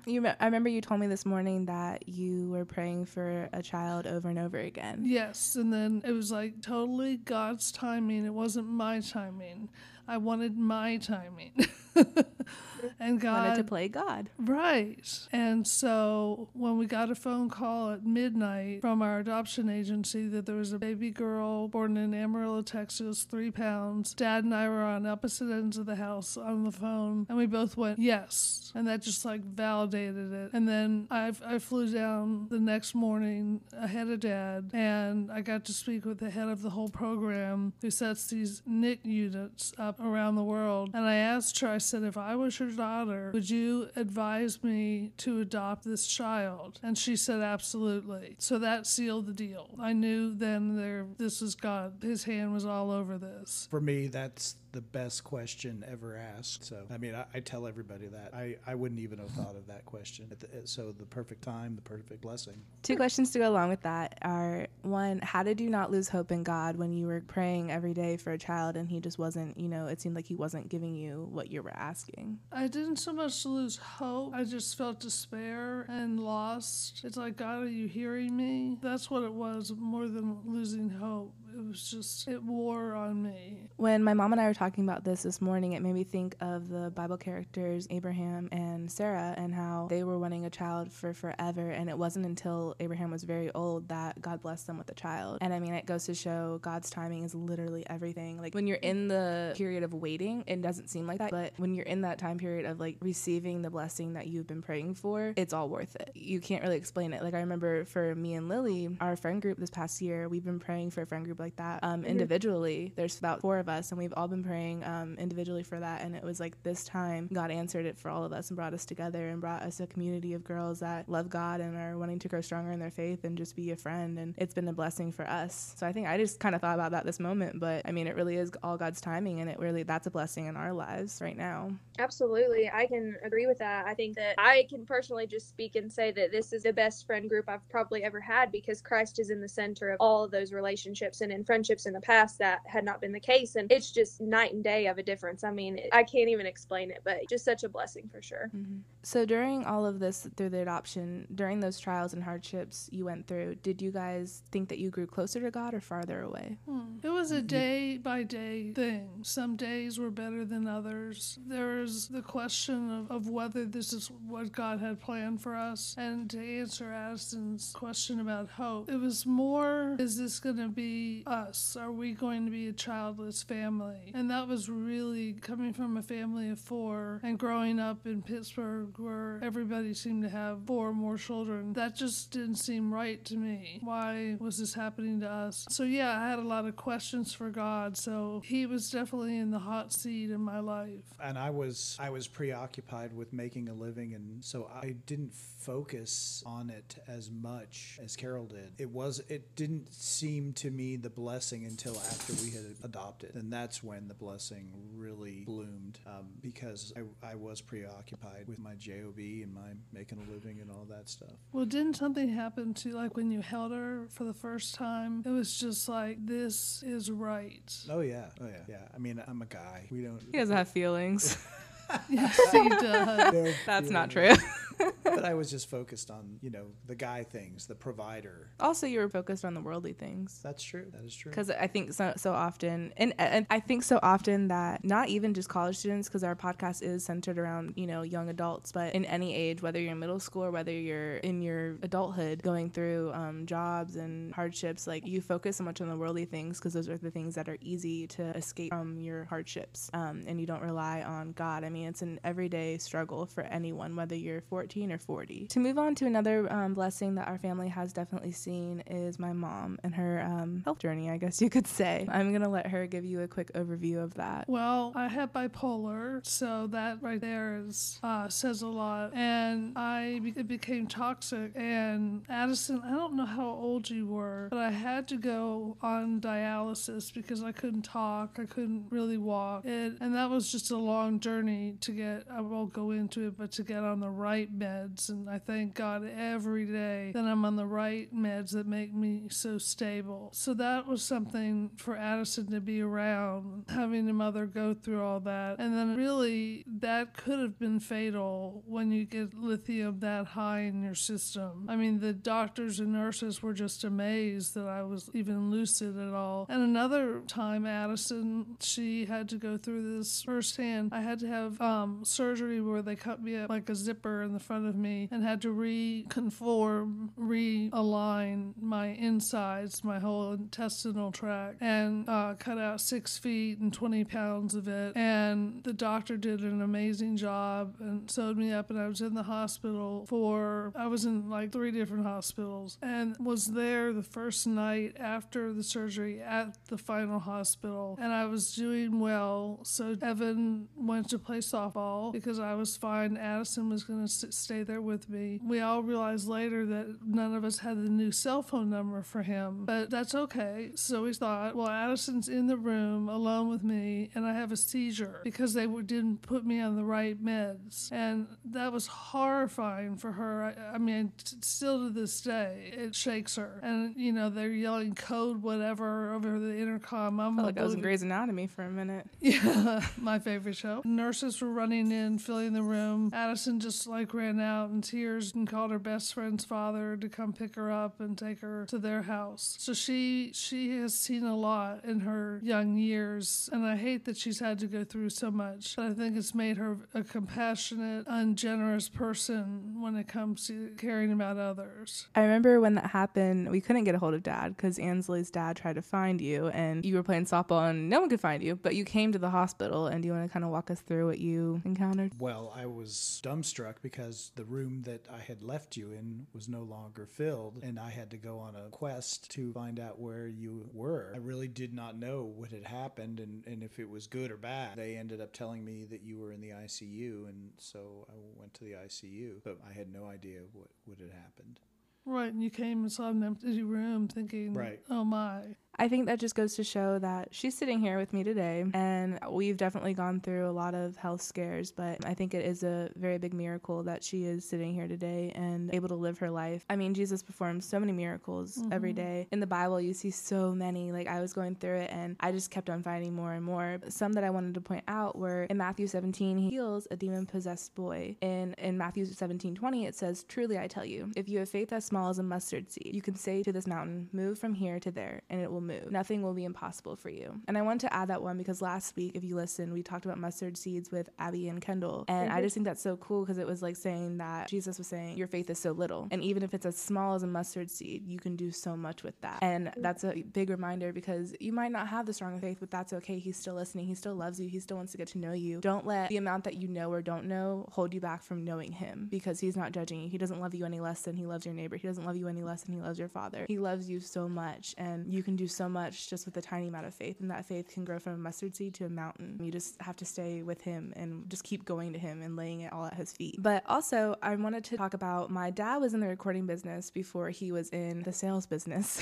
You, 0.08 0.24
I 0.24 0.44
remember 0.44 0.68
you 0.68 0.80
told 0.80 1.00
me 1.00 1.08
this 1.08 1.26
morning 1.26 1.64
that 1.64 2.08
you 2.08 2.48
were 2.48 2.64
praying 2.64 3.06
for 3.06 3.48
a 3.52 3.60
child 3.60 4.06
over 4.06 4.28
and 4.28 4.38
over 4.38 4.56
again. 4.56 5.02
Yes, 5.04 5.56
and 5.56 5.72
then 5.72 6.00
it 6.04 6.12
was 6.12 6.30
like 6.30 6.62
totally 6.62 7.16
God's 7.16 7.72
timing. 7.72 8.24
It 8.24 8.32
wasn't 8.32 8.68
my 8.68 9.00
timing. 9.00 9.68
I 10.06 10.18
wanted 10.18 10.56
my 10.56 10.98
timing. 10.98 11.54
and 13.00 13.20
God 13.20 13.48
wanted 13.48 13.56
to 13.56 13.64
play 13.64 13.88
God. 13.88 14.30
Right. 14.38 15.08
And 15.32 15.66
so 15.66 16.48
when 16.52 16.78
we 16.78 16.86
got 16.86 17.10
a 17.10 17.14
phone 17.14 17.48
call 17.48 17.90
at 17.90 18.04
midnight 18.04 18.80
from 18.80 19.02
our 19.02 19.18
adoption 19.20 19.68
agency 19.68 20.28
that 20.28 20.46
there 20.46 20.56
was 20.56 20.72
a 20.72 20.78
baby 20.78 21.10
girl 21.10 21.68
born 21.68 21.96
in 21.96 22.14
Amarillo, 22.14 22.62
Texas, 22.62 23.24
three 23.24 23.50
pounds, 23.50 24.14
Dad 24.14 24.44
and 24.44 24.54
I 24.54 24.68
were 24.68 24.82
on 24.82 25.06
opposite 25.06 25.50
ends 25.50 25.78
of 25.78 25.86
the 25.86 25.96
house 25.96 26.36
on 26.36 26.64
the 26.64 26.72
phone, 26.72 27.26
and 27.28 27.38
we 27.38 27.46
both 27.46 27.76
went 27.76 27.98
yes, 27.98 28.72
and 28.74 28.86
that 28.86 29.02
just 29.02 29.24
like 29.24 29.42
validated 29.42 30.32
it. 30.32 30.50
And 30.52 30.68
then 30.68 31.06
I 31.10 31.32
I 31.44 31.58
flew 31.58 31.90
down 31.92 32.48
the 32.50 32.58
next 32.58 32.94
morning 32.94 33.60
ahead 33.72 34.08
of 34.08 34.20
Dad, 34.20 34.70
and 34.72 35.30
I 35.30 35.40
got 35.40 35.64
to 35.66 35.72
speak 35.72 36.04
with 36.04 36.18
the 36.18 36.30
head 36.30 36.48
of 36.48 36.62
the 36.62 36.70
whole 36.70 36.88
program 36.88 37.72
who 37.80 37.90
sets 37.90 38.26
these 38.28 38.62
NIC 38.66 39.00
units 39.04 39.72
up 39.78 40.00
around 40.00 40.36
the 40.36 40.44
world, 40.44 40.90
and 40.94 41.04
I 41.04 41.16
asked 41.16 41.58
her, 41.60 41.68
I 41.68 41.78
said, 41.78 42.02
if 42.02 42.16
I 42.16 42.36
was 42.36 42.58
your 42.58 42.68
daughter, 42.76 43.30
would 43.32 43.50
you 43.50 43.88
advise 43.96 44.62
me 44.62 45.12
to 45.18 45.40
adopt 45.40 45.84
this 45.84 46.06
child? 46.06 46.78
And 46.82 46.96
she 46.96 47.16
said, 47.16 47.40
absolutely. 47.40 48.36
So 48.38 48.58
that 48.58 48.86
sealed 48.86 49.26
the 49.26 49.32
deal. 49.32 49.70
I 49.80 49.92
knew 49.92 50.34
then 50.34 50.76
there, 50.76 51.06
this 51.18 51.40
was 51.40 51.54
God. 51.54 51.94
His 52.02 52.24
hand 52.24 52.52
was 52.52 52.64
all 52.64 52.90
over 52.90 53.18
this. 53.18 53.66
For 53.70 53.80
me, 53.80 54.06
that's 54.06 54.56
the 54.72 54.80
best 54.80 55.24
question 55.24 55.84
ever 55.90 56.16
asked. 56.16 56.64
So, 56.64 56.84
I 56.90 56.98
mean, 56.98 57.14
I, 57.14 57.24
I 57.34 57.40
tell 57.40 57.66
everybody 57.66 58.06
that. 58.06 58.34
I, 58.34 58.56
I 58.66 58.74
wouldn't 58.74 59.00
even 59.00 59.18
have 59.18 59.30
thought 59.30 59.56
of 59.56 59.66
that 59.68 59.84
question. 59.86 60.30
The, 60.38 60.66
so, 60.66 60.92
the 60.92 61.06
perfect 61.06 61.42
time, 61.42 61.76
the 61.76 61.82
perfect 61.82 62.20
blessing. 62.20 62.60
Two 62.82 62.96
questions 62.96 63.30
to 63.32 63.38
go 63.38 63.48
along 63.48 63.68
with 63.68 63.82
that 63.82 64.18
are 64.22 64.66
one, 64.82 65.20
how 65.22 65.42
did 65.42 65.60
you 65.60 65.70
not 65.70 65.90
lose 65.90 66.08
hope 66.08 66.30
in 66.30 66.42
God 66.42 66.76
when 66.76 66.92
you 66.92 67.06
were 67.06 67.20
praying 67.20 67.70
every 67.70 67.94
day 67.94 68.16
for 68.16 68.32
a 68.32 68.38
child 68.38 68.76
and 68.76 68.88
he 68.88 69.00
just 69.00 69.18
wasn't, 69.18 69.56
you 69.58 69.68
know, 69.68 69.86
it 69.86 70.00
seemed 70.00 70.14
like 70.14 70.26
he 70.26 70.36
wasn't 70.36 70.68
giving 70.68 70.94
you 70.94 71.28
what 71.30 71.50
you 71.50 71.62
were 71.62 71.74
asking? 71.74 72.38
I 72.52 72.68
didn't 72.68 72.96
so 72.96 73.12
much 73.12 73.44
lose 73.46 73.76
hope. 73.76 74.34
I 74.34 74.44
just 74.44 74.76
felt 74.76 75.00
despair 75.00 75.86
and 75.88 76.20
lost. 76.20 77.02
It's 77.04 77.16
like, 77.16 77.36
God, 77.36 77.62
are 77.62 77.68
you 77.68 77.86
hearing 77.86 78.36
me? 78.36 78.78
That's 78.82 79.10
what 79.10 79.22
it 79.22 79.32
was 79.32 79.72
more 79.76 80.06
than 80.06 80.40
losing 80.44 80.90
hope 80.90 81.34
it 81.56 81.66
was 81.66 81.88
just 81.88 82.28
it 82.28 82.42
wore 82.42 82.94
on 82.94 83.22
me. 83.22 83.68
When 83.76 84.04
my 84.04 84.14
mom 84.14 84.32
and 84.32 84.40
I 84.40 84.46
were 84.46 84.54
talking 84.54 84.84
about 84.84 85.04
this 85.04 85.22
this 85.22 85.40
morning, 85.40 85.72
it 85.72 85.82
made 85.82 85.94
me 85.94 86.04
think 86.04 86.36
of 86.40 86.68
the 86.68 86.90
Bible 86.90 87.16
characters 87.16 87.86
Abraham 87.90 88.48
and 88.52 88.90
Sarah 88.90 89.34
and 89.36 89.54
how 89.54 89.86
they 89.88 90.04
were 90.04 90.18
wanting 90.18 90.44
a 90.44 90.50
child 90.50 90.92
for 90.92 91.14
forever, 91.14 91.70
and 91.70 91.88
it 91.88 91.96
wasn't 91.96 92.26
until 92.26 92.74
Abraham 92.80 93.10
was 93.10 93.24
very 93.24 93.50
old 93.54 93.88
that 93.88 94.20
God 94.20 94.42
blessed 94.42 94.66
them 94.66 94.76
with 94.76 94.90
a 94.90 94.94
child. 94.94 95.38
And 95.40 95.54
I 95.54 95.58
mean, 95.58 95.72
it 95.72 95.86
goes 95.86 96.04
to 96.06 96.14
show 96.14 96.58
God's 96.62 96.90
timing 96.90 97.24
is 97.24 97.34
literally 97.34 97.84
everything. 97.88 98.38
Like 98.40 98.54
when 98.54 98.66
you're 98.66 98.76
in 98.76 99.08
the 99.08 99.54
period 99.56 99.82
of 99.82 99.94
waiting, 99.94 100.44
it 100.46 100.60
doesn't 100.60 100.88
seem 100.88 101.06
like 101.06 101.18
that, 101.18 101.30
but 101.30 101.54
when 101.56 101.74
you're 101.74 101.86
in 101.86 102.02
that 102.02 102.18
time 102.18 102.38
period 102.38 102.66
of 102.66 102.80
like 102.80 102.96
receiving 103.00 103.62
the 103.62 103.70
blessing 103.70 104.12
that 104.14 104.26
you've 104.26 104.46
been 104.46 104.62
praying 104.62 104.94
for, 104.94 105.32
it's 105.36 105.54
all 105.54 105.68
worth 105.68 105.96
it. 105.96 106.10
You 106.14 106.40
can't 106.40 106.62
really 106.62 106.76
explain 106.76 107.12
it. 107.14 107.22
Like 107.22 107.34
I 107.34 107.40
remember 107.40 107.84
for 107.86 108.14
me 108.14 108.34
and 108.34 108.48
Lily, 108.48 108.94
our 109.00 109.16
friend 109.16 109.40
group 109.40 109.58
this 109.58 109.70
past 109.70 110.02
year, 110.02 110.28
we've 110.28 110.44
been 110.44 110.60
praying 110.60 110.90
for 110.90 111.02
a 111.02 111.06
friend 111.06 111.24
group 111.24 111.38
like 111.38 111.45
that 111.56 111.80
um, 111.82 112.00
mm-hmm. 112.00 112.10
individually. 112.10 112.92
There's 112.96 113.18
about 113.18 113.40
four 113.40 113.58
of 113.58 113.68
us, 113.68 113.92
and 113.92 113.98
we've 113.98 114.12
all 114.16 114.26
been 114.26 114.42
praying 114.42 114.82
um, 114.84 115.16
individually 115.18 115.62
for 115.62 115.78
that. 115.78 116.02
And 116.02 116.16
it 116.16 116.24
was 116.24 116.40
like 116.40 116.60
this 116.64 116.84
time 116.84 117.28
God 117.32 117.52
answered 117.52 117.86
it 117.86 117.96
for 117.96 118.10
all 118.10 118.24
of 118.24 118.32
us 118.32 118.50
and 118.50 118.56
brought 118.56 118.74
us 118.74 118.84
together 118.84 119.28
and 119.28 119.40
brought 119.40 119.62
us 119.62 119.78
a 119.78 119.86
community 119.86 120.34
of 120.34 120.42
girls 120.42 120.80
that 120.80 121.08
love 121.08 121.30
God 121.30 121.60
and 121.60 121.76
are 121.76 121.96
wanting 121.96 122.18
to 122.18 122.28
grow 122.28 122.40
stronger 122.40 122.72
in 122.72 122.80
their 122.80 122.90
faith 122.90 123.24
and 123.24 123.38
just 123.38 123.54
be 123.54 123.70
a 123.70 123.76
friend. 123.76 124.18
And 124.18 124.34
it's 124.36 124.54
been 124.54 124.66
a 124.66 124.72
blessing 124.72 125.12
for 125.12 125.28
us. 125.28 125.74
So 125.76 125.86
I 125.86 125.92
think 125.92 126.08
I 126.08 126.18
just 126.18 126.40
kind 126.40 126.54
of 126.54 126.60
thought 126.60 126.74
about 126.74 126.90
that 126.90 127.04
this 127.04 127.20
moment, 127.20 127.60
but 127.60 127.82
I 127.84 127.92
mean, 127.92 128.06
it 128.06 128.16
really 128.16 128.36
is 128.36 128.50
all 128.62 128.76
God's 128.76 129.00
timing, 129.00 129.40
and 129.40 129.48
it 129.48 129.58
really 129.58 129.82
that's 129.82 130.06
a 130.06 130.10
blessing 130.10 130.46
in 130.46 130.56
our 130.56 130.72
lives 130.72 131.20
right 131.22 131.36
now. 131.36 131.70
Absolutely, 131.98 132.70
I 132.72 132.86
can 132.86 133.16
agree 133.24 133.46
with 133.46 133.58
that. 133.58 133.86
I 133.86 133.94
think 133.94 134.16
that 134.16 134.34
I 134.38 134.66
can 134.68 134.84
personally 134.84 135.26
just 135.26 135.48
speak 135.48 135.76
and 135.76 135.92
say 135.92 136.10
that 136.12 136.32
this 136.32 136.52
is 136.52 136.64
the 136.64 136.72
best 136.72 137.06
friend 137.06 137.28
group 137.28 137.48
I've 137.48 137.66
probably 137.68 138.02
ever 138.02 138.20
had 138.20 138.50
because 138.50 138.80
Christ 138.80 139.18
is 139.18 139.30
in 139.30 139.40
the 139.40 139.48
center 139.48 139.90
of 139.90 139.96
all 140.00 140.24
of 140.24 140.30
those 140.30 140.52
relationships 140.52 141.20
and 141.20 141.32
in 141.36 141.44
friendships 141.44 141.86
in 141.86 141.92
the 141.92 142.00
past 142.00 142.38
that 142.38 142.60
had 142.66 142.84
not 142.84 143.00
been 143.00 143.12
the 143.12 143.20
case. 143.20 143.54
And 143.54 143.70
it's 143.70 143.92
just 143.92 144.20
night 144.20 144.52
and 144.52 144.64
day 144.64 144.88
of 144.88 144.98
a 144.98 145.02
difference. 145.02 145.44
I 145.44 145.52
mean, 145.52 145.78
I 145.92 146.02
can't 146.02 146.28
even 146.28 146.46
explain 146.46 146.90
it, 146.90 147.02
but 147.04 147.18
just 147.30 147.44
such 147.44 147.62
a 147.62 147.68
blessing 147.68 148.08
for 148.10 148.20
sure. 148.20 148.50
Mm-hmm. 148.56 148.78
So 149.04 149.24
during 149.24 149.64
all 149.64 149.86
of 149.86 150.00
this, 150.00 150.26
through 150.36 150.48
the 150.48 150.62
adoption, 150.62 151.28
during 151.32 151.60
those 151.60 151.78
trials 151.78 152.12
and 152.12 152.24
hardships 152.24 152.88
you 152.90 153.04
went 153.04 153.28
through, 153.28 153.56
did 153.56 153.80
you 153.80 153.92
guys 153.92 154.42
think 154.50 154.68
that 154.70 154.78
you 154.78 154.90
grew 154.90 155.06
closer 155.06 155.40
to 155.40 155.50
God 155.52 155.74
or 155.74 155.80
farther 155.80 156.22
away? 156.22 156.58
Hmm. 156.68 156.98
It 157.02 157.10
was 157.10 157.30
a 157.30 157.42
day 157.42 157.98
by 157.98 158.24
day 158.24 158.72
thing. 158.74 159.08
Some 159.22 159.54
days 159.54 159.98
were 159.98 160.10
better 160.10 160.44
than 160.44 160.66
others. 160.66 161.38
There 161.46 161.80
was 161.80 162.08
the 162.08 162.22
question 162.22 162.90
of, 162.90 163.10
of 163.10 163.28
whether 163.28 163.64
this 163.64 163.92
is 163.92 164.10
what 164.26 164.50
God 164.50 164.80
had 164.80 165.00
planned 165.00 165.40
for 165.40 165.54
us. 165.54 165.94
And 165.98 166.28
to 166.30 166.40
answer 166.40 166.92
Addison's 166.92 167.72
question 167.74 168.18
about 168.18 168.50
hope, 168.50 168.90
it 168.90 168.96
was 168.96 169.26
more, 169.26 169.96
is 169.98 170.18
this 170.18 170.40
going 170.40 170.56
to 170.56 170.68
be 170.68 171.22
us? 171.26 171.76
Are 171.78 171.92
we 171.92 172.12
going 172.12 172.44
to 172.44 172.50
be 172.50 172.68
a 172.68 172.72
childless 172.72 173.42
family? 173.42 174.12
And 174.14 174.30
that 174.30 174.48
was 174.48 174.68
really 174.68 175.34
coming 175.34 175.72
from 175.72 175.96
a 175.96 176.02
family 176.02 176.50
of 176.50 176.58
four 176.58 177.20
and 177.22 177.38
growing 177.38 177.78
up 177.78 178.06
in 178.06 178.22
Pittsburgh 178.22 178.98
where 178.98 179.40
everybody 179.42 179.94
seemed 179.94 180.22
to 180.22 180.28
have 180.28 180.64
four 180.66 180.88
or 180.88 180.92
more 180.94 181.16
children. 181.16 181.72
That 181.72 181.96
just 181.96 182.30
didn't 182.30 182.56
seem 182.56 182.92
right 182.92 183.24
to 183.26 183.36
me. 183.36 183.80
Why 183.82 184.36
was 184.38 184.58
this 184.58 184.74
happening 184.74 185.20
to 185.20 185.30
us? 185.30 185.66
So, 185.70 185.82
yeah, 185.82 186.18
I 186.20 186.28
had 186.28 186.38
a 186.38 186.42
lot 186.42 186.66
of 186.66 186.76
questions 186.76 187.32
for 187.32 187.50
God. 187.50 187.96
So, 187.96 188.42
He 188.44 188.66
was 188.66 188.90
definitely 188.90 189.38
in 189.38 189.50
the 189.50 189.58
hot 189.58 189.92
seat 189.92 190.30
in 190.30 190.40
my 190.40 190.60
life. 190.60 191.04
And 191.22 191.38
I 191.38 191.50
was 191.50 191.96
I 191.98 192.10
was 192.10 192.28
preoccupied 192.28 193.12
with 193.12 193.32
making 193.32 193.68
a 193.68 193.74
living 193.74 194.14
and 194.14 194.44
so 194.44 194.70
I 194.72 194.94
didn't 195.06 195.34
focus 195.34 196.42
on 196.46 196.70
it 196.70 196.96
as 197.08 197.30
much 197.30 197.98
as 198.02 198.16
Carol 198.16 198.46
did. 198.46 198.72
It 198.78 198.90
was 198.90 199.20
it 199.28 199.56
didn't 199.56 199.92
seem 199.92 200.52
to 200.54 200.70
me 200.70 200.96
the 200.96 201.10
blessing 201.16 201.64
until 201.64 201.96
after 201.96 202.34
we 202.44 202.50
had 202.50 202.76
adopted. 202.84 203.34
And 203.34 203.52
that's 203.52 203.82
when 203.82 204.06
the 204.06 204.14
blessing 204.14 204.70
really 204.94 205.44
bloomed 205.46 205.98
um, 206.06 206.28
because 206.42 206.92
I, 206.96 207.30
I 207.30 207.34
was 207.34 207.60
preoccupied 207.60 208.44
with 208.46 208.58
my 208.58 208.74
job 208.74 209.14
and 209.16 209.52
my 209.54 209.72
making 209.92 210.18
a 210.18 210.30
living 210.32 210.60
and 210.60 210.70
all 210.70 210.86
that 210.90 211.08
stuff. 211.08 211.32
Well, 211.52 211.64
didn't 211.64 211.94
something 211.94 212.28
happen 212.28 212.74
to 212.74 212.92
like 212.92 213.16
when 213.16 213.30
you 213.30 213.40
held 213.40 213.72
her 213.72 214.06
for 214.10 214.24
the 214.24 214.34
first 214.34 214.74
time? 214.74 215.22
It 215.24 215.30
was 215.30 215.58
just 215.58 215.88
like 215.88 216.24
this 216.24 216.82
is 216.86 217.10
right. 217.10 217.74
Oh 217.90 218.00
yeah, 218.00 218.26
oh 218.40 218.46
yeah, 218.46 218.64
yeah. 218.68 218.88
I 218.94 218.98
mean, 218.98 219.22
I'm 219.26 219.40
a 219.42 219.46
guy. 219.46 219.86
We 219.90 220.02
don't. 220.02 220.20
He 220.30 220.38
doesn't 220.38 220.56
have 220.56 220.68
feelings. 220.68 221.38
yes, 222.10 222.38
he 222.52 222.68
does. 222.68 223.32
No 223.32 223.52
That's 223.64 223.90
not 223.90 224.10
true. 224.10 224.34
But 224.78 225.24
I 225.24 225.34
was 225.40 225.50
just 225.50 225.68
focused 225.70 226.10
on, 226.10 226.38
you 226.40 226.50
know, 226.50 226.66
the 226.86 226.94
guy 226.94 227.22
things, 227.24 227.66
the 227.66 227.74
provider. 227.74 228.50
Also, 228.60 228.86
you 228.86 229.00
were 229.00 229.08
focused 229.08 229.44
on 229.44 229.54
the 229.54 229.60
worldly 229.60 229.92
things. 229.92 230.40
That's 230.42 230.62
true. 230.62 230.86
That 230.92 231.04
is 231.04 231.14
true. 231.14 231.30
Because 231.30 231.50
I 231.50 231.66
think 231.66 231.92
so, 231.92 232.12
so 232.16 232.32
often, 232.32 232.92
and, 232.96 233.14
and 233.18 233.46
I 233.50 233.60
think 233.60 233.82
so 233.82 233.98
often 234.02 234.48
that 234.48 234.84
not 234.84 235.08
even 235.08 235.34
just 235.34 235.48
college 235.48 235.76
students, 235.76 236.08
because 236.08 236.24
our 236.24 236.36
podcast 236.36 236.82
is 236.82 237.04
centered 237.04 237.38
around, 237.38 237.74
you 237.76 237.86
know, 237.86 238.02
young 238.02 238.28
adults, 238.28 238.72
but 238.72 238.94
in 238.94 239.04
any 239.04 239.34
age, 239.34 239.62
whether 239.62 239.80
you're 239.80 239.92
in 239.92 239.98
middle 239.98 240.20
school 240.20 240.44
or 240.44 240.50
whether 240.50 240.72
you're 240.72 241.16
in 241.16 241.42
your 241.42 241.76
adulthood 241.82 242.42
going 242.42 242.70
through 242.70 243.12
um, 243.14 243.46
jobs 243.46 243.96
and 243.96 244.34
hardships, 244.34 244.86
like 244.86 245.06
you 245.06 245.20
focus 245.20 245.56
so 245.56 245.64
much 245.64 245.80
on 245.80 245.88
the 245.88 245.96
worldly 245.96 246.24
things 246.24 246.58
because 246.58 246.72
those 246.72 246.88
are 246.88 246.96
the 246.96 247.10
things 247.10 247.34
that 247.34 247.48
are 247.48 247.58
easy 247.60 248.06
to 248.06 248.22
escape 248.36 248.70
from 248.70 249.00
your 249.00 249.24
hardships. 249.24 249.90
Um, 249.94 250.24
and 250.26 250.40
you 250.40 250.46
don't 250.46 250.62
rely 250.62 251.02
on 251.02 251.32
God. 251.32 251.64
I 251.64 251.70
mean, 251.70 251.88
it's 251.88 252.02
an 252.02 252.20
everyday 252.24 252.78
struggle 252.78 253.26
for 253.26 253.42
anyone, 253.42 253.96
whether 253.96 254.14
you're 254.14 254.42
14 254.42 254.65
14 254.66 254.90
or 254.90 254.98
40. 254.98 255.46
To 255.46 255.60
move 255.60 255.78
on 255.78 255.94
to 255.94 256.06
another 256.06 256.52
um, 256.52 256.74
blessing 256.74 257.14
that 257.14 257.28
our 257.28 257.38
family 257.38 257.68
has 257.68 257.92
definitely 257.92 258.32
seen 258.32 258.82
is 258.88 259.16
my 259.16 259.32
mom 259.32 259.78
and 259.84 259.94
her 259.94 260.20
um, 260.20 260.62
health 260.64 260.80
journey, 260.80 261.08
I 261.08 261.18
guess 261.18 261.40
you 261.40 261.48
could 261.48 261.68
say. 261.68 262.04
I'm 262.10 262.30
going 262.30 262.42
to 262.42 262.48
let 262.48 262.66
her 262.66 262.84
give 262.88 263.04
you 263.04 263.20
a 263.20 263.28
quick 263.28 263.52
overview 263.52 264.02
of 264.02 264.14
that. 264.14 264.48
Well, 264.48 264.90
I 264.96 265.06
have 265.06 265.32
bipolar, 265.32 266.26
so 266.26 266.66
that 266.72 267.00
right 267.00 267.20
there 267.20 267.62
is 267.64 268.00
uh, 268.02 268.28
says 268.28 268.62
a 268.62 268.66
lot. 268.66 269.14
And 269.14 269.72
I 269.78 270.20
it 270.34 270.48
became 270.48 270.88
toxic. 270.88 271.52
And 271.54 272.22
Addison, 272.28 272.82
I 272.84 272.90
don't 272.90 273.14
know 273.14 273.24
how 273.24 273.46
old 273.46 273.88
you 273.88 274.08
were, 274.08 274.48
but 274.50 274.58
I 274.58 274.72
had 274.72 275.06
to 275.08 275.16
go 275.16 275.76
on 275.80 276.20
dialysis 276.20 277.14
because 277.14 277.40
I 277.40 277.52
couldn't 277.52 277.82
talk, 277.82 278.38
I 278.40 278.46
couldn't 278.46 278.86
really 278.90 279.16
walk, 279.16 279.64
it, 279.64 279.92
and 280.00 280.12
that 280.16 280.28
was 280.28 280.50
just 280.50 280.72
a 280.72 280.76
long 280.76 281.20
journey 281.20 281.76
to 281.82 281.92
get. 281.92 282.24
I 282.28 282.40
won't 282.40 282.72
go 282.72 282.90
into 282.90 283.28
it, 283.28 283.38
but 283.38 283.52
to 283.52 283.62
get 283.62 283.84
on 283.84 284.00
the 284.00 284.10
right 284.10 284.55
meds. 284.58 285.08
And 285.08 285.28
I 285.28 285.38
thank 285.38 285.74
God 285.74 286.08
every 286.16 286.66
day 286.66 287.10
that 287.14 287.24
I'm 287.24 287.44
on 287.44 287.56
the 287.56 287.66
right 287.66 288.14
meds 288.14 288.52
that 288.52 288.66
make 288.66 288.94
me 288.94 289.24
so 289.30 289.58
stable. 289.58 290.30
So 290.32 290.54
that 290.54 290.86
was 290.86 291.02
something 291.02 291.70
for 291.76 291.96
Addison 291.96 292.50
to 292.52 292.60
be 292.60 292.80
around, 292.80 293.64
having 293.68 294.08
a 294.08 294.12
mother 294.12 294.46
go 294.46 294.74
through 294.74 295.02
all 295.02 295.20
that. 295.20 295.58
And 295.58 295.76
then 295.76 295.96
really, 295.96 296.64
that 296.80 297.16
could 297.16 297.38
have 297.38 297.58
been 297.58 297.80
fatal 297.80 298.62
when 298.66 298.90
you 298.90 299.04
get 299.04 299.34
lithium 299.34 300.00
that 300.00 300.26
high 300.26 300.60
in 300.60 300.82
your 300.82 300.94
system. 300.94 301.66
I 301.68 301.76
mean, 301.76 302.00
the 302.00 302.12
doctors 302.12 302.80
and 302.80 302.92
nurses 302.92 303.42
were 303.42 303.54
just 303.54 303.84
amazed 303.84 304.54
that 304.54 304.66
I 304.66 304.82
was 304.82 305.10
even 305.14 305.50
lucid 305.50 305.98
at 305.98 306.14
all. 306.14 306.46
And 306.48 306.62
another 306.62 307.20
time, 307.26 307.66
Addison, 307.66 308.56
she 308.60 309.06
had 309.06 309.28
to 309.30 309.36
go 309.36 309.56
through 309.56 309.96
this 309.96 310.22
firsthand. 310.22 310.90
I 310.92 311.00
had 311.00 311.18
to 311.20 311.28
have 311.28 311.60
um, 311.60 312.04
surgery 312.04 312.60
where 312.60 312.82
they 312.82 312.96
cut 312.96 313.22
me 313.22 313.36
up 313.36 313.50
like 313.50 313.68
a 313.68 313.74
zipper 313.74 314.22
in 314.22 314.32
the 314.32 314.40
front 314.46 314.66
of 314.66 314.76
me 314.76 315.08
and 315.10 315.22
had 315.24 315.42
to 315.42 315.50
reconform, 315.50 317.10
realign 317.18 318.52
my 318.60 318.88
insides, 318.88 319.82
my 319.82 319.98
whole 319.98 320.32
intestinal 320.32 321.10
tract, 321.10 321.60
and 321.60 322.08
uh, 322.08 322.34
cut 322.38 322.58
out 322.58 322.80
six 322.80 323.18
feet 323.18 323.58
and 323.58 323.72
20 323.72 324.04
pounds 324.04 324.54
of 324.54 324.68
it. 324.68 324.96
And 324.96 325.62
the 325.64 325.72
doctor 325.72 326.16
did 326.16 326.40
an 326.40 326.62
amazing 326.62 327.16
job 327.16 327.74
and 327.80 328.08
sewed 328.10 328.38
me 328.38 328.52
up. 328.52 328.70
And 328.70 328.78
I 328.78 328.86
was 328.86 329.00
in 329.00 329.14
the 329.14 329.24
hospital 329.24 330.06
for, 330.08 330.72
I 330.76 330.86
was 330.86 331.04
in 331.04 331.28
like 331.28 331.50
three 331.52 331.72
different 331.72 332.04
hospitals 332.04 332.78
and 332.82 333.16
was 333.18 333.46
there 333.46 333.92
the 333.92 334.02
first 334.02 334.46
night 334.46 334.96
after 334.98 335.52
the 335.52 335.62
surgery 335.62 336.20
at 336.20 336.56
the 336.68 336.78
final 336.78 337.18
hospital. 337.18 337.98
And 338.00 338.12
I 338.12 338.26
was 338.26 338.54
doing 338.54 339.00
well. 339.00 339.60
So 339.64 339.96
Evan 340.00 340.68
went 340.76 341.08
to 341.10 341.18
play 341.18 341.38
softball 341.38 342.12
because 342.12 342.38
I 342.38 342.54
was 342.54 342.76
fine. 342.76 343.16
Addison 343.16 343.68
was 343.68 343.82
going 343.82 344.06
to 344.06 344.32
stay 344.36 344.62
there 344.62 344.80
with 344.80 345.08
me. 345.08 345.40
We 345.44 345.60
all 345.60 345.82
realized 345.82 346.28
later 346.28 346.64
that 346.66 346.98
none 347.04 347.34
of 347.34 347.44
us 347.44 347.58
had 347.58 347.76
the 347.76 347.88
new 347.88 348.12
cell 348.12 348.42
phone 348.42 348.70
number 348.70 349.02
for 349.02 349.22
him, 349.22 349.64
but 349.64 349.90
that's 349.90 350.14
okay. 350.14 350.70
So 350.74 351.02
we 351.02 351.12
thought, 351.14 351.56
well, 351.56 351.68
Addison's 351.68 352.28
in 352.28 352.46
the 352.46 352.56
room 352.56 353.08
alone 353.08 353.48
with 353.48 353.62
me, 353.62 354.10
and 354.14 354.26
I 354.26 354.34
have 354.34 354.52
a 354.52 354.56
seizure 354.56 355.20
because 355.24 355.54
they 355.54 355.66
didn't 355.66 356.22
put 356.22 356.44
me 356.44 356.60
on 356.60 356.76
the 356.76 356.84
right 356.84 357.22
meds. 357.22 357.90
And 357.92 358.26
that 358.46 358.72
was 358.72 358.86
horrifying 358.86 359.96
for 359.96 360.12
her. 360.12 360.54
I, 360.56 360.74
I 360.74 360.78
mean, 360.78 361.12
t- 361.24 361.36
still 361.40 361.86
to 361.86 361.90
this 361.90 362.20
day, 362.20 362.72
it 362.76 362.94
shakes 362.94 363.36
her. 363.36 363.60
And, 363.62 363.94
you 363.96 364.12
know, 364.12 364.30
they're 364.30 364.50
yelling 364.50 364.94
code 364.94 365.42
whatever 365.42 366.12
over 366.12 366.38
the 366.38 366.56
intercom. 366.56 367.20
I'm 367.20 367.36
like 367.36 367.58
I 367.58 367.62
was 367.62 367.74
in 367.74 367.80
Grey's 367.80 368.02
Anatomy 368.02 368.46
for 368.46 368.62
a 368.62 368.70
minute. 368.70 369.06
Yeah, 369.26 369.84
my 369.98 370.18
favorite 370.20 370.56
show. 370.56 370.82
Nurses 370.84 371.40
were 371.40 371.50
running 371.50 371.90
in, 371.90 372.18
filling 372.18 372.52
the 372.52 372.62
room. 372.62 373.10
Addison 373.12 373.58
just 373.58 373.86
like 373.86 374.14
ran 374.16 374.40
out 374.40 374.70
in 374.70 374.80
tears 374.80 375.34
and 375.34 375.46
called 375.46 375.70
her 375.70 375.78
best 375.78 376.14
friend's 376.14 376.44
father 376.44 376.96
to 376.96 377.08
come 377.08 377.32
pick 377.32 377.54
her 377.56 377.70
up 377.70 378.00
and 378.00 378.16
take 378.16 378.40
her 378.40 378.66
to 378.66 378.78
their 378.78 379.02
house. 379.02 379.56
So 379.58 379.74
she 379.74 380.30
she 380.32 380.76
has 380.78 380.94
seen 380.94 381.24
a 381.24 381.36
lot 381.36 381.84
in 381.84 382.00
her 382.00 382.40
young 382.42 382.76
years, 382.76 383.50
and 383.52 383.64
I 383.64 383.76
hate 383.76 384.04
that 384.06 384.16
she's 384.16 384.40
had 384.40 384.58
to 384.60 384.66
go 384.66 384.84
through 384.84 385.10
so 385.10 385.30
much. 385.30 385.76
But 385.76 385.86
I 385.86 385.94
think 385.94 386.16
it's 386.16 386.34
made 386.34 386.56
her 386.56 386.78
a 386.94 387.02
compassionate, 387.02 388.04
ungenerous 388.08 388.88
person 388.88 389.80
when 389.80 389.96
it 389.96 390.08
comes 390.08 390.46
to 390.46 390.70
caring 390.78 391.12
about 391.12 391.36
others. 391.36 392.06
I 392.14 392.22
remember 392.22 392.60
when 392.60 392.74
that 392.74 392.90
happened, 392.90 393.50
we 393.50 393.60
couldn't 393.60 393.84
get 393.84 393.94
a 393.94 393.98
hold 393.98 394.14
of 394.14 394.22
dad 394.22 394.56
because 394.56 394.78
Ansley's 394.78 395.30
dad 395.30 395.56
tried 395.56 395.74
to 395.74 395.82
find 395.82 396.20
you, 396.20 396.48
and 396.48 396.84
you 396.84 396.94
were 396.94 397.02
playing 397.02 397.26
softball 397.26 397.68
and 397.68 397.88
no 397.90 398.00
one 398.00 398.08
could 398.08 398.20
find 398.20 398.42
you, 398.42 398.56
but 398.56 398.74
you 398.74 398.84
came 398.84 399.12
to 399.12 399.18
the 399.18 399.30
hospital. 399.30 399.86
And 399.86 400.02
do 400.02 400.06
you 400.08 400.12
want 400.12 400.26
to 400.26 400.32
kind 400.32 400.44
of 400.44 400.50
walk 400.50 400.70
us 400.70 400.80
through 400.80 401.06
what 401.06 401.18
you 401.18 401.60
encountered? 401.64 402.12
Well, 402.18 402.52
I 402.56 402.66
was 402.66 403.20
dumbstruck 403.22 403.74
because 403.82 404.05
the 404.34 404.44
room 404.44 404.82
that 404.82 405.06
I 405.12 405.20
had 405.20 405.42
left 405.42 405.76
you 405.76 405.92
in 405.92 406.26
was 406.32 406.48
no 406.48 406.62
longer 406.62 407.06
filled, 407.06 407.60
and 407.62 407.78
I 407.78 407.90
had 407.90 408.10
to 408.10 408.16
go 408.16 408.38
on 408.38 408.54
a 408.54 408.70
quest 408.70 409.30
to 409.32 409.52
find 409.52 409.78
out 409.78 409.98
where 409.98 410.26
you 410.26 410.68
were. 410.72 411.12
I 411.14 411.18
really 411.18 411.48
did 411.48 411.74
not 411.74 411.98
know 411.98 412.22
what 412.22 412.50
had 412.50 412.64
happened 412.64 413.20
and, 413.20 413.46
and 413.46 413.62
if 413.62 413.78
it 413.78 413.88
was 413.88 414.06
good 414.06 414.30
or 414.30 414.36
bad. 414.36 414.76
They 414.76 414.96
ended 414.96 415.20
up 415.20 415.32
telling 415.32 415.64
me 415.64 415.86
that 415.90 416.02
you 416.02 416.18
were 416.18 416.32
in 416.32 416.40
the 416.40 416.50
ICU, 416.50 417.28
and 417.28 417.50
so 417.58 418.06
I 418.08 418.14
went 418.38 418.54
to 418.54 418.64
the 418.64 418.72
ICU, 418.72 419.42
but 419.44 419.58
I 419.68 419.72
had 419.72 419.92
no 419.92 420.06
idea 420.06 420.40
what, 420.52 420.68
what 420.84 420.98
had 420.98 421.10
happened. 421.10 421.60
Right, 422.06 422.32
and 422.32 422.42
you 422.42 422.50
came 422.50 422.82
and 422.82 422.92
saw 422.92 423.08
an 423.08 423.22
empty 423.24 423.62
room 423.62 424.06
thinking, 424.06 424.54
Right. 424.54 424.80
oh 424.88 425.04
my. 425.04 425.42
I 425.78 425.88
think 425.88 426.06
that 426.06 426.18
just 426.18 426.34
goes 426.34 426.54
to 426.54 426.64
show 426.64 426.98
that 427.00 427.28
she's 427.32 427.56
sitting 427.56 427.80
here 427.80 427.98
with 427.98 428.12
me 428.12 428.24
today, 428.24 428.64
and 428.72 429.18
we've 429.28 429.56
definitely 429.56 429.92
gone 429.92 430.20
through 430.20 430.48
a 430.48 430.52
lot 430.52 430.74
of 430.74 430.96
health 430.96 431.20
scares, 431.20 431.70
but 431.70 432.04
I 432.06 432.14
think 432.14 432.32
it 432.32 432.46
is 432.46 432.62
a 432.62 432.90
very 432.96 433.18
big 433.18 433.34
miracle 433.34 433.82
that 433.82 434.02
she 434.02 434.24
is 434.24 434.44
sitting 434.44 434.72
here 434.72 434.88
today 434.88 435.32
and 435.34 435.74
able 435.74 435.88
to 435.88 435.94
live 435.94 436.18
her 436.18 436.30
life. 436.30 436.64
I 436.70 436.76
mean, 436.76 436.94
Jesus 436.94 437.22
performs 437.22 437.66
so 437.66 437.78
many 437.78 437.92
miracles 437.92 438.58
every 438.72 438.90
mm-hmm. 438.90 439.02
day. 439.02 439.28
In 439.32 439.40
the 439.40 439.46
Bible, 439.46 439.80
you 439.80 439.92
see 439.92 440.10
so 440.10 440.54
many. 440.54 440.92
Like, 440.92 441.08
I 441.08 441.20
was 441.20 441.34
going 441.34 441.56
through 441.56 441.76
it, 441.78 441.90
and 441.92 442.16
I 442.20 442.32
just 442.32 442.50
kept 442.50 442.70
on 442.70 442.82
finding 442.82 443.14
more 443.14 443.32
and 443.32 443.44
more. 443.44 443.78
Some 443.88 444.14
that 444.14 444.24
I 444.24 444.30
wanted 444.30 444.54
to 444.54 444.60
point 444.62 444.84
out 444.88 445.18
were 445.18 445.44
in 445.44 445.58
Matthew 445.58 445.86
17, 445.86 446.38
he 446.38 446.50
heals 446.50 446.88
a 446.90 446.96
demon 446.96 447.26
possessed 447.26 447.74
boy. 447.74 448.16
In, 448.22 448.54
in 448.54 448.78
Matthew 448.78 449.04
17 449.04 449.54
20, 449.54 449.86
it 449.86 449.94
says, 449.94 450.24
Truly 450.24 450.58
I 450.58 450.68
tell 450.68 450.86
you, 450.86 451.10
if 451.16 451.28
you 451.28 451.40
have 451.40 451.50
faith 451.50 451.72
as 451.72 451.84
small 451.84 451.95
as 452.08 452.18
a 452.18 452.22
mustard 452.22 452.70
seed, 452.70 452.94
you 452.94 453.02
can 453.02 453.16
say 453.16 453.42
to 453.42 453.52
this 453.52 453.66
mountain, 453.66 454.08
Move 454.12 454.38
from 454.38 454.54
here 454.54 454.78
to 454.80 454.90
there, 454.90 455.22
and 455.30 455.40
it 455.40 455.50
will 455.50 455.60
move. 455.60 455.90
Nothing 455.90 456.22
will 456.22 456.34
be 456.34 456.44
impossible 456.44 456.96
for 456.96 457.10
you. 457.10 457.40
And 457.48 457.56
I 457.56 457.62
want 457.62 457.80
to 457.82 457.92
add 457.92 458.08
that 458.08 458.22
one 458.22 458.38
because 458.38 458.62
last 458.62 458.96
week, 458.96 459.12
if 459.14 459.24
you 459.24 459.36
listened, 459.36 459.72
we 459.72 459.82
talked 459.82 460.04
about 460.04 460.18
mustard 460.18 460.56
seeds 460.56 460.90
with 460.90 461.08
Abby 461.18 461.48
and 461.48 461.60
Kendall. 461.60 462.04
And 462.08 462.30
I 462.30 462.36
mm-hmm. 462.36 462.44
just 462.44 462.54
think 462.54 462.66
that's 462.66 462.82
so 462.82 462.96
cool 462.96 463.22
because 463.22 463.38
it 463.38 463.46
was 463.46 463.62
like 463.62 463.76
saying 463.76 464.18
that 464.18 464.48
Jesus 464.48 464.78
was 464.78 464.86
saying, 464.86 465.16
Your 465.16 465.28
faith 465.28 465.50
is 465.50 465.58
so 465.58 465.72
little. 465.72 466.08
And 466.10 466.22
even 466.22 466.42
if 466.42 466.54
it's 466.54 466.66
as 466.66 466.76
small 466.76 467.14
as 467.14 467.22
a 467.22 467.26
mustard 467.26 467.70
seed, 467.70 468.06
you 468.06 468.18
can 468.18 468.36
do 468.36 468.50
so 468.50 468.76
much 468.76 469.02
with 469.02 469.20
that. 469.20 469.38
And 469.42 469.68
mm-hmm. 469.68 469.82
that's 469.82 470.04
a 470.04 470.22
big 470.22 470.50
reminder 470.50 470.92
because 470.92 471.34
you 471.40 471.52
might 471.52 471.72
not 471.72 471.88
have 471.88 472.06
the 472.06 472.12
strong 472.12 472.38
faith, 472.40 472.58
but 472.60 472.70
that's 472.70 472.92
okay. 472.92 473.18
He's 473.18 473.36
still 473.36 473.54
listening. 473.54 473.86
He 473.86 473.94
still 473.94 474.14
loves 474.14 474.40
you. 474.40 474.48
He 474.48 474.60
still 474.60 474.76
wants 474.76 474.92
to 474.92 474.98
get 474.98 475.08
to 475.08 475.18
know 475.18 475.32
you. 475.32 475.60
Don't 475.60 475.86
let 475.86 476.08
the 476.08 476.16
amount 476.16 476.44
that 476.44 476.54
you 476.54 476.68
know 476.68 476.90
or 476.92 477.02
don't 477.02 477.26
know 477.26 477.66
hold 477.72 477.94
you 477.94 478.00
back 478.00 478.22
from 478.22 478.44
knowing 478.44 478.72
him 478.72 479.08
because 479.10 479.40
he's 479.40 479.56
not 479.56 479.72
judging 479.72 480.00
you. 480.02 480.08
He 480.08 480.18
doesn't 480.18 480.40
love 480.40 480.54
you 480.54 480.64
any 480.64 480.80
less 480.80 481.02
than 481.02 481.16
he 481.16 481.26
loves 481.26 481.44
your 481.46 481.54
neighbor. 481.54 481.76
He 481.76 481.85
doesn't 481.86 482.04
love 482.04 482.16
you 482.16 482.28
any 482.28 482.42
less 482.42 482.62
than 482.62 482.74
he 482.74 482.80
loves 482.80 482.98
your 482.98 483.08
father. 483.08 483.46
He 483.48 483.58
loves 483.58 483.88
you 483.88 484.00
so 484.00 484.28
much 484.28 484.74
and 484.78 485.12
you 485.12 485.22
can 485.22 485.36
do 485.36 485.48
so 485.48 485.68
much 485.68 486.08
just 486.10 486.26
with 486.26 486.36
a 486.36 486.42
tiny 486.42 486.68
amount 486.68 486.86
of 486.86 486.94
faith. 486.94 487.20
And 487.20 487.30
that 487.30 487.46
faith 487.46 487.68
can 487.68 487.84
grow 487.84 487.98
from 487.98 488.14
a 488.14 488.18
mustard 488.18 488.54
seed 488.54 488.74
to 488.74 488.84
a 488.84 488.88
mountain. 488.88 489.38
You 489.42 489.50
just 489.50 489.80
have 489.80 489.96
to 489.96 490.04
stay 490.04 490.42
with 490.42 490.60
him 490.62 490.92
and 490.96 491.28
just 491.28 491.44
keep 491.44 491.64
going 491.64 491.92
to 491.92 491.98
him 491.98 492.22
and 492.22 492.36
laying 492.36 492.60
it 492.60 492.72
all 492.72 492.86
at 492.86 492.94
his 492.94 493.12
feet. 493.12 493.36
But 493.38 493.62
also, 493.66 494.16
I 494.22 494.34
wanted 494.36 494.64
to 494.64 494.76
talk 494.76 494.94
about 494.94 495.30
my 495.30 495.50
dad 495.50 495.78
was 495.78 495.94
in 495.94 496.00
the 496.00 496.08
recording 496.08 496.46
business 496.46 496.90
before 496.90 497.30
he 497.30 497.52
was 497.52 497.68
in 497.70 498.02
the 498.02 498.12
sales 498.12 498.46
business. 498.46 499.00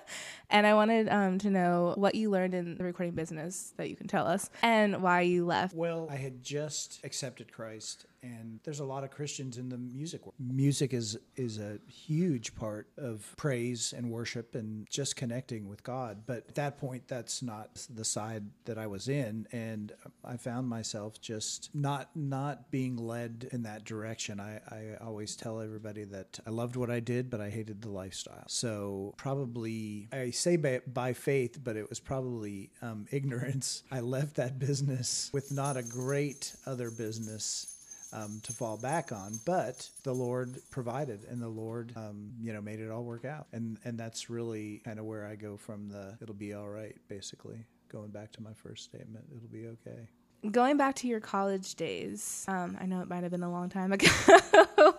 and 0.54 0.68
I 0.68 0.74
wanted 0.74 1.08
um, 1.08 1.38
to 1.38 1.50
know 1.50 1.94
what 1.96 2.14
you 2.14 2.30
learned 2.30 2.54
in 2.54 2.76
the 2.76 2.84
recording 2.84 3.14
business 3.14 3.74
that 3.76 3.90
you 3.90 3.96
can 3.96 4.06
tell 4.06 4.24
us 4.24 4.48
and 4.62 5.02
why 5.02 5.22
you 5.22 5.44
left. 5.44 5.74
Well, 5.74 6.06
I 6.08 6.14
had 6.14 6.44
just 6.44 7.00
accepted 7.02 7.52
Christ, 7.52 8.06
and 8.22 8.60
there's 8.62 8.78
a 8.78 8.84
lot 8.84 9.02
of 9.02 9.10
Christians 9.10 9.58
in 9.58 9.68
the 9.68 9.76
music 9.76 10.24
world. 10.24 10.34
Music 10.38 10.94
is 10.94 11.18
is 11.34 11.58
a 11.58 11.80
huge 11.88 12.54
part 12.54 12.88
of 12.96 13.34
praise 13.36 13.92
and 13.96 14.12
worship 14.12 14.54
and 14.54 14.86
just 14.88 15.16
connecting 15.16 15.68
with 15.68 15.82
God. 15.82 16.22
But 16.24 16.44
at 16.48 16.54
that 16.54 16.78
point, 16.78 17.08
that's 17.08 17.42
not 17.42 17.84
the 17.92 18.04
side 18.04 18.44
that 18.66 18.78
I 18.78 18.86
was 18.86 19.08
in, 19.08 19.48
and 19.50 19.92
I 20.24 20.36
found 20.36 20.68
myself 20.68 21.20
just 21.20 21.68
not 21.74 22.10
not 22.14 22.70
being 22.70 22.96
led 22.96 23.48
in 23.50 23.64
that 23.64 23.84
direction. 23.84 24.38
I, 24.38 24.60
I 24.70 25.04
always 25.04 25.34
tell 25.34 25.60
everybody 25.60 26.04
that 26.04 26.38
I 26.46 26.50
loved 26.50 26.76
what 26.76 26.90
I 26.90 27.00
did, 27.00 27.28
but 27.28 27.40
I 27.40 27.50
hated 27.50 27.82
the 27.82 27.90
lifestyle. 27.90 28.44
So 28.46 29.14
probably 29.16 30.08
I 30.12 30.30
say 30.44 30.56
by, 30.56 30.80
by 30.86 31.12
faith, 31.14 31.58
but 31.64 31.76
it 31.76 31.88
was 31.88 31.98
probably 31.98 32.70
um, 32.82 33.06
ignorance. 33.10 33.82
I 33.90 34.00
left 34.00 34.36
that 34.36 34.58
business 34.58 35.30
with 35.32 35.50
not 35.50 35.76
a 35.76 35.82
great 35.82 36.54
other 36.66 36.90
business 36.90 37.70
um, 38.12 38.40
to 38.44 38.52
fall 38.52 38.76
back 38.76 39.10
on, 39.10 39.40
but 39.44 39.88
the 40.04 40.12
Lord 40.12 40.58
provided, 40.70 41.24
and 41.28 41.42
the 41.42 41.48
Lord, 41.48 41.92
um, 41.96 42.30
you 42.40 42.52
know, 42.52 42.60
made 42.60 42.78
it 42.78 42.90
all 42.90 43.02
work 43.02 43.24
out, 43.24 43.48
and 43.52 43.76
and 43.84 43.98
that's 43.98 44.30
really 44.30 44.82
kind 44.84 45.00
of 45.00 45.04
where 45.04 45.26
I 45.26 45.34
go 45.34 45.56
from 45.56 45.88
the 45.88 46.16
"it'll 46.22 46.34
be 46.34 46.54
all 46.54 46.68
right," 46.68 46.94
basically. 47.08 47.66
Going 47.88 48.10
back 48.10 48.30
to 48.32 48.42
my 48.42 48.52
first 48.52 48.84
statement, 48.84 49.24
it'll 49.34 49.48
be 49.48 49.66
okay. 49.66 50.08
Going 50.50 50.76
back 50.76 50.94
to 50.96 51.08
your 51.08 51.20
college 51.20 51.74
days, 51.74 52.44
um, 52.46 52.76
I 52.80 52.86
know 52.86 53.00
it 53.00 53.08
might 53.08 53.22
have 53.22 53.32
been 53.32 53.42
a 53.42 53.50
long 53.50 53.68
time 53.68 53.92
ago, 53.96 54.08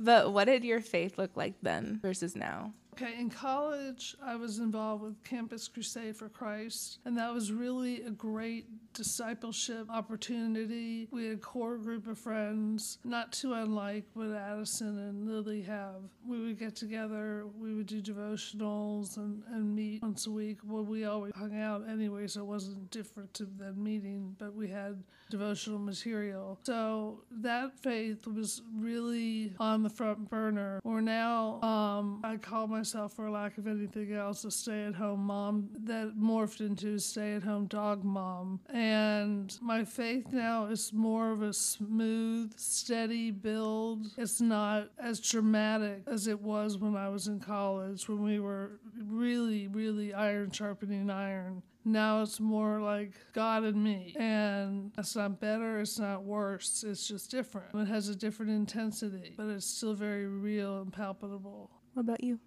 but 0.02 0.34
what 0.34 0.46
did 0.46 0.66
your 0.66 0.82
faith 0.82 1.18
look 1.18 1.38
like 1.38 1.54
then 1.62 2.00
versus 2.02 2.36
now? 2.36 2.74
Okay, 2.98 3.20
in 3.20 3.30
college, 3.30 4.16
I 4.24 4.38
was 4.38 4.60
involved 4.60 5.04
with 5.04 5.22
Campus 5.26 5.68
Crusade 5.68 6.16
for 6.16 6.30
Christ, 6.30 7.00
and 7.04 7.18
that 7.18 7.34
was 7.34 7.52
really 7.52 8.04
a 8.04 8.10
great 8.10 8.68
discipleship 8.94 9.88
opportunity. 9.90 11.10
We 11.12 11.26
had 11.26 11.34
a 11.34 11.40
core 11.40 11.78
group 11.78 12.08
of 12.08 12.18
friends, 12.18 13.00
not 13.04 13.34
too 13.34 13.52
unlike 13.52 14.06
what 14.14 14.32
Addison 14.32 14.98
and 14.98 15.28
Lily 15.28 15.62
have. 15.64 16.04
We 16.26 16.40
would 16.40 16.58
get 16.58 16.78
together, 16.78 17.44
we 17.60 17.74
would 17.74 17.88
do 17.88 18.02
devotionals 18.02 19.18
and, 19.18 19.44
and 19.52 19.76
meet 19.76 20.02
once 20.02 20.28
a 20.28 20.32
week. 20.32 20.60
Well, 20.64 20.86
we 20.86 21.04
always 21.04 21.34
hung 21.36 21.60
out 21.60 21.84
anyway, 21.90 22.28
so 22.28 22.40
it 22.40 22.46
wasn't 22.46 22.90
different 22.92 23.34
than 23.34 23.84
meeting, 23.84 24.38
but 24.40 24.56
we 24.56 24.70
had 24.70 25.04
devotional 25.30 25.80
material. 25.80 26.60
So 26.64 27.24
that 27.42 27.78
faith 27.82 28.26
was 28.26 28.62
really 28.74 29.54
on 29.60 29.84
the 29.84 29.90
front 29.90 30.30
burner. 30.30 30.80
Or 30.86 31.02
now, 31.02 31.62
um, 31.62 32.22
I 32.24 32.38
call 32.38 32.68
myself, 32.68 32.85
for 32.94 33.30
lack 33.30 33.58
of 33.58 33.68
anything 33.68 34.14
else, 34.14 34.44
a 34.46 34.52
stay 34.52 34.86
at 34.86 34.96
home 34.96 35.26
mom 35.26 35.70
that 35.86 36.14
morphed 36.18 36.62
into 36.62 36.96
a 36.96 37.00
stay 37.00 37.34
at 37.34 37.44
home 37.44 37.66
dog 37.68 38.04
mom. 38.04 38.60
And 38.70 39.58
my 39.62 39.84
faith 39.84 40.28
now 40.32 40.66
is 40.66 40.94
more 40.94 41.32
of 41.32 41.42
a 41.42 41.54
smooth, 41.54 42.54
steady 42.58 43.32
build. 43.32 44.08
It's 44.18 44.42
not 44.42 44.90
as 45.00 45.20
dramatic 45.20 46.04
as 46.08 46.28
it 46.28 46.42
was 46.42 46.78
when 46.78 46.96
I 46.96 47.10
was 47.10 47.28
in 47.28 47.40
college, 47.40 48.08
when 48.08 48.24
we 48.24 48.40
were 48.40 48.80
really, 49.04 49.68
really 49.68 50.14
iron 50.14 50.52
sharpening 50.52 51.10
iron. 51.10 51.64
Now 51.88 52.24
it's 52.24 52.40
more 52.40 52.82
like 52.82 53.12
God 53.34 53.64
and 53.64 53.84
me. 53.84 54.16
And 54.18 54.92
it's 54.98 55.16
not 55.16 55.40
better, 55.40 55.80
it's 55.80 56.00
not 56.00 56.24
worse, 56.24 56.84
it's 56.86 57.08
just 57.08 57.30
different. 57.30 57.76
It 57.76 57.88
has 57.88 58.10
a 58.10 58.16
different 58.16 58.52
intensity, 58.52 59.34
but 59.38 59.48
it's 59.48 59.68
still 59.68 59.94
very 59.94 60.26
real 60.26 60.82
and 60.82 60.92
palpable. 60.92 61.70
What 61.94 62.02
about 62.02 62.24
you? 62.24 62.40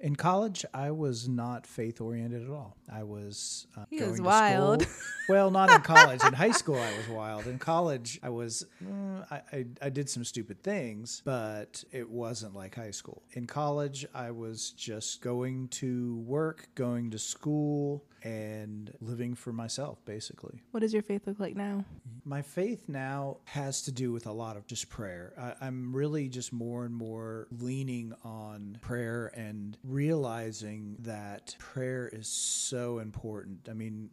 In 0.00 0.16
college, 0.16 0.64
I 0.74 0.90
was 0.90 1.28
not 1.28 1.66
faith 1.66 2.00
oriented 2.00 2.42
at 2.44 2.50
all. 2.50 2.76
I 2.92 3.04
was 3.04 3.66
uh, 3.76 3.84
He 3.90 3.98
going 3.98 4.10
was 4.10 4.18
to 4.20 4.24
wild. 4.24 4.82
School. 4.82 4.94
Well, 5.28 5.50
not 5.50 5.70
in 5.70 5.80
college. 5.80 6.22
In 6.24 6.34
high 6.34 6.50
school, 6.50 6.76
I 6.76 6.96
was 6.98 7.08
wild. 7.08 7.46
In 7.46 7.58
college, 7.58 8.18
I 8.22 8.28
was. 8.28 8.66
mm, 8.84 9.24
I, 9.30 9.40
I 9.56 9.64
I 9.82 9.88
did 9.88 10.10
some 10.10 10.24
stupid 10.24 10.62
things, 10.62 11.22
but 11.24 11.82
it 11.92 12.10
wasn't 12.10 12.54
like 12.54 12.74
high 12.74 12.90
school. 12.90 13.22
In 13.32 13.46
college, 13.46 14.04
I 14.14 14.32
was 14.32 14.70
just 14.72 15.22
going 15.22 15.68
to 15.68 16.16
work, 16.26 16.68
going 16.74 17.10
to 17.12 17.18
school, 17.18 18.04
and 18.22 18.92
living 19.00 19.34
for 19.34 19.52
myself, 19.52 20.04
basically. 20.04 20.62
What 20.72 20.80
does 20.80 20.92
your 20.92 21.02
faith 21.02 21.26
look 21.26 21.38
like 21.40 21.56
now? 21.56 21.84
My 22.26 22.40
faith 22.40 22.88
now 22.88 23.38
has 23.44 23.82
to 23.82 23.92
do 23.92 24.10
with 24.10 24.26
a 24.26 24.32
lot 24.32 24.56
of 24.56 24.66
just 24.66 24.88
prayer. 24.88 25.34
I, 25.38 25.66
I'm 25.66 25.94
really 25.94 26.28
just 26.28 26.52
more 26.52 26.86
and 26.86 26.94
more 26.94 27.48
leaning 27.50 28.14
on 28.24 28.78
prayer 28.80 29.30
and 29.34 29.76
realizing 29.84 30.96
that 31.00 31.54
prayer 31.58 32.08
is 32.08 32.26
so 32.26 32.98
important. 32.98 33.68
I 33.70 33.74
mean, 33.74 34.08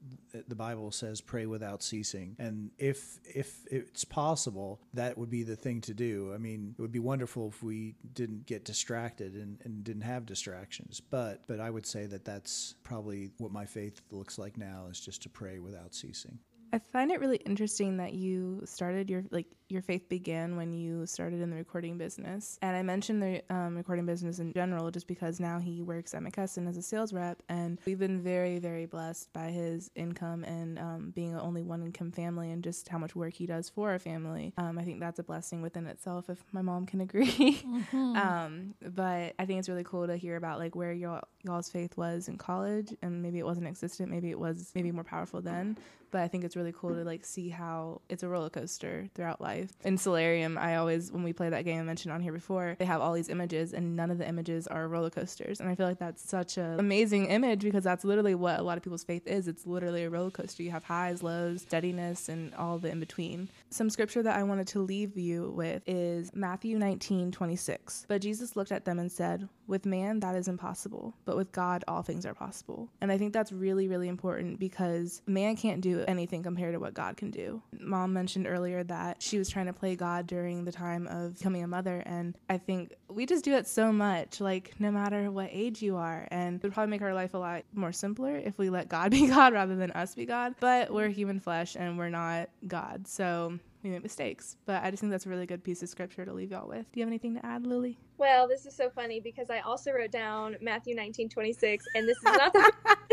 the 0.48 0.56
Bible 0.56 0.92
says 0.92 1.22
pray 1.22 1.46
without 1.46 1.82
ceasing, 1.84 2.36
and 2.38 2.72
if 2.78 3.20
if 3.24 3.66
it's 3.68 4.04
possible, 4.04 4.82
that 4.94 5.18
would 5.18 5.30
be 5.30 5.44
the 5.44 5.56
thing 5.56 5.80
to 5.82 5.94
do. 5.94 6.34
I 6.34 6.38
mean, 6.38 6.76
it 6.78 6.82
would 6.82 6.92
be 6.92 7.00
wonderful 7.00 7.48
if 7.48 7.64
we 7.64 7.96
didn't 8.14 8.46
get 8.46 8.66
distracted 8.66 9.36
and, 9.36 9.58
and 9.64 9.84
didn't 9.86 10.02
have 10.02 10.26
distractions. 10.26 11.00
But 11.00 11.44
but 11.48 11.62
I 11.62 11.70
would 11.70 11.86
say 11.86 12.08
that 12.08 12.26
that's 12.26 12.76
probably 12.84 13.32
what 13.38 13.52
my 13.54 13.66
faith 13.66 14.02
looks 14.12 14.38
like 14.38 14.58
now 14.58 14.88
is 14.92 15.00
just 15.00 15.24
to 15.24 15.30
pray 15.30 15.60
without 15.60 15.96
ceasing. 15.96 16.40
I 16.74 16.80
find 16.80 17.12
it 17.12 17.20
really 17.20 17.38
interesting 17.38 17.98
that 17.98 18.14
you 18.14 18.62
started 18.66 19.10
your 19.10 19.24
like 19.32 19.48
your 19.72 19.82
faith 19.82 20.08
began 20.10 20.56
when 20.56 20.74
you 20.74 21.06
started 21.06 21.42
in 21.42 21.50
the 21.50 21.56
recording 21.56 21.98
business, 21.98 22.60
and 22.62 22.76
I 22.76 22.84
mentioned 22.84 23.22
the 23.22 23.42
um, 23.54 23.76
recording 23.76 24.06
business 24.06 24.40
in 24.40 24.54
general 24.54 24.92
just 24.92 25.08
because 25.08 25.40
now 25.40 25.60
he 25.60 25.82
works 25.82 26.14
at 26.14 26.22
McKesson 26.22 26.68
as 26.68 26.78
a 26.78 26.82
sales 26.82 27.14
rep, 27.14 27.42
and 27.50 27.80
we've 27.86 28.00
been 28.00 28.22
very 28.22 28.60
very 28.60 28.86
blessed 28.86 29.32
by 29.34 29.48
his 29.48 29.90
income 29.96 30.44
and 30.44 30.78
um, 30.80 31.12
being 31.16 31.36
only 31.38 31.64
one 31.64 31.82
income 31.82 32.12
family 32.12 32.52
and 32.52 32.64
just 32.64 32.90
how 32.90 32.98
much 32.98 33.16
work 33.16 33.34
he 33.34 33.46
does 33.46 33.70
for 33.70 33.90
our 33.90 34.00
family. 34.00 34.54
Um, 34.58 34.78
I 34.78 34.84
think 34.84 35.00
that's 35.00 35.20
a 35.20 35.24
blessing 35.24 35.62
within 35.62 35.88
itself, 35.88 36.30
if 36.30 36.44
my 36.52 36.62
mom 36.62 36.86
can 36.86 37.02
agree. 37.02 37.64
um, 37.94 38.76
but 38.82 39.34
I 39.40 39.46
think 39.46 39.60
it's 39.60 39.70
really 39.70 39.84
cool 39.84 40.08
to 40.08 40.18
hear 40.18 40.36
about 40.36 40.60
like 40.60 40.76
where 40.76 40.92
y'all 40.92 41.22
y'all's 41.44 41.70
faith 41.70 41.98
was 41.98 42.28
in 42.28 42.38
college, 42.38 42.94
and 43.02 43.22
maybe 43.22 43.40
it 43.40 43.46
wasn't 43.46 43.68
existent, 43.68 44.12
maybe 44.12 44.30
it 44.30 44.40
was 44.40 44.72
maybe 44.76 44.92
more 44.92 45.04
powerful 45.04 45.42
then 45.42 45.78
but 46.12 46.22
I 46.22 46.28
think 46.28 46.44
it's 46.44 46.56
really 46.56 46.74
cool 46.74 46.94
to 46.94 47.04
like 47.04 47.26
see 47.26 47.50
how 47.50 48.02
it's 48.10 48.22
a 48.22 48.28
roller 48.28 48.50
coaster 48.50 49.10
throughout 49.16 49.42
life. 49.42 49.61
In 49.84 49.98
Solarium, 49.98 50.58
I 50.58 50.76
always 50.78 51.12
when 51.12 51.24
we 51.24 51.34
play 51.34 51.50
that 51.50 51.66
game 51.66 51.80
I 51.80 51.84
mentioned 51.84 52.14
on 52.14 52.22
here 52.22 52.34
before, 52.34 52.76
they 52.80 52.86
have 52.86 53.02
all 53.02 53.14
these 53.14 53.30
images 53.30 53.74
and 53.74 53.96
none 53.96 54.12
of 54.12 54.18
the 54.18 54.28
images 54.28 54.68
are 54.68 54.88
roller 54.88 55.10
coasters. 55.10 55.60
And 55.60 55.70
I 55.70 55.76
feel 55.76 55.88
like 55.88 56.00
that's 56.00 56.28
such 56.28 56.58
an 56.58 56.80
amazing 56.80 57.28
image 57.28 57.62
because 57.62 57.84
that's 57.84 58.04
literally 58.04 58.36
what 58.36 58.60
a 58.60 58.64
lot 58.64 58.78
of 58.78 58.84
people's 58.84 59.04
faith 59.04 59.28
is. 59.28 59.48
It's 59.48 59.66
literally 59.66 60.04
a 60.04 60.10
roller 60.10 60.32
coaster. 60.32 60.64
You 60.64 60.72
have 60.72 60.84
highs, 60.84 61.24
lows, 61.24 61.64
steadiness, 61.64 62.30
and 62.30 62.54
all 62.56 62.78
the 62.78 62.90
in 62.90 63.00
between. 63.00 63.50
Some 63.74 63.90
scripture 63.90 64.22
that 64.22 64.38
I 64.38 64.44
wanted 64.44 64.68
to 64.68 64.82
leave 64.82 65.18
you 65.18 65.50
with 65.56 65.82
is 65.88 66.30
Matthew 66.36 66.78
19, 66.78 67.32
26. 67.32 68.06
But 68.06 68.22
Jesus 68.22 68.58
looked 68.58 68.74
at 68.74 68.84
them 68.84 69.00
and 69.00 69.10
said, 69.10 69.48
With 69.66 69.86
man 69.86 70.20
that 70.20 70.36
is 70.36 70.50
impossible, 70.50 71.16
but 71.24 71.38
with 71.38 71.54
God 71.54 71.86
all 71.88 72.02
things 72.02 72.26
are 72.26 72.34
possible. 72.34 72.90
And 73.00 73.10
I 73.14 73.18
think 73.18 73.32
that's 73.32 73.54
really, 73.54 73.88
really 73.88 74.10
important 74.10 74.60
because 74.60 75.22
man 75.26 75.56
can't 75.56 75.80
do 75.80 76.04
anything 76.06 76.44
compared 76.44 76.74
to 76.74 76.82
what 76.82 76.94
God 76.94 77.16
can 77.16 77.32
do. 77.32 77.62
Mom 77.80 78.12
mentioned 78.12 78.46
earlier 78.46 78.84
that 78.84 79.22
she 79.22 79.38
was 79.38 79.48
trying 79.48 79.68
to 79.68 79.74
play 79.74 79.96
God 79.96 80.28
during 80.28 80.66
the 80.66 80.72
time 80.74 81.08
of 81.08 81.38
becoming 81.38 81.64
a 81.64 81.68
mother. 81.68 82.04
And 82.06 82.38
I 82.50 82.58
think 82.58 82.94
we 83.08 83.26
just 83.26 83.46
do 83.46 83.54
it 83.54 83.68
so 83.68 83.94
much, 83.94 84.42
like 84.42 84.74
no 84.80 84.92
matter 84.92 85.32
what 85.32 85.48
age 85.50 85.82
you 85.82 85.96
are. 85.96 86.28
And 86.30 86.58
it 86.58 86.64
would 86.64 86.74
probably 86.74 86.92
make 86.92 87.02
our 87.02 87.14
life 87.14 87.36
a 87.36 87.38
lot 87.38 87.64
more 87.74 87.94
simpler 87.94 88.36
if 88.36 88.58
we 88.58 88.70
let 88.70 88.90
God 88.90 89.12
be 89.12 89.28
God 89.28 89.54
rather 89.54 89.78
than 89.78 89.92
us 89.92 90.14
be 90.14 90.26
God. 90.26 90.56
But 90.60 90.94
we're 90.94 91.08
human 91.08 91.40
flesh 91.40 91.78
and 91.80 91.98
we're 91.98 92.10
not 92.10 92.50
God. 92.68 93.08
So 93.08 93.60
we 93.84 93.90
make 93.90 94.04
mistakes. 94.04 94.58
But 94.66 94.84
I 94.84 94.92
just 94.92 95.02
think 95.02 95.12
that's 95.12 95.26
a 95.26 95.30
really 95.30 95.46
good 95.46 95.64
piece 95.64 95.82
of 95.84 95.90
scripture 95.90 96.26
to 96.26 96.34
leave 96.34 96.52
y'all 96.52 96.68
with. 96.68 96.92
Do 96.92 97.00
you 97.00 97.04
have 97.04 97.10
anything 97.10 97.36
to 97.36 97.46
add, 97.46 97.66
Lily? 97.66 97.98
Well, 98.18 98.48
this 98.48 98.66
is 98.66 98.76
so 98.76 98.90
funny 98.90 99.20
because 99.20 99.50
I 99.50 99.60
also 99.60 99.92
wrote 99.92 100.12
down 100.12 100.58
Matthew 100.62 100.96
19, 100.96 101.30
26, 101.30 101.86
and 101.96 102.08
this 102.08 102.18
is 102.18 102.24
not 102.24 102.54
the 102.54 102.72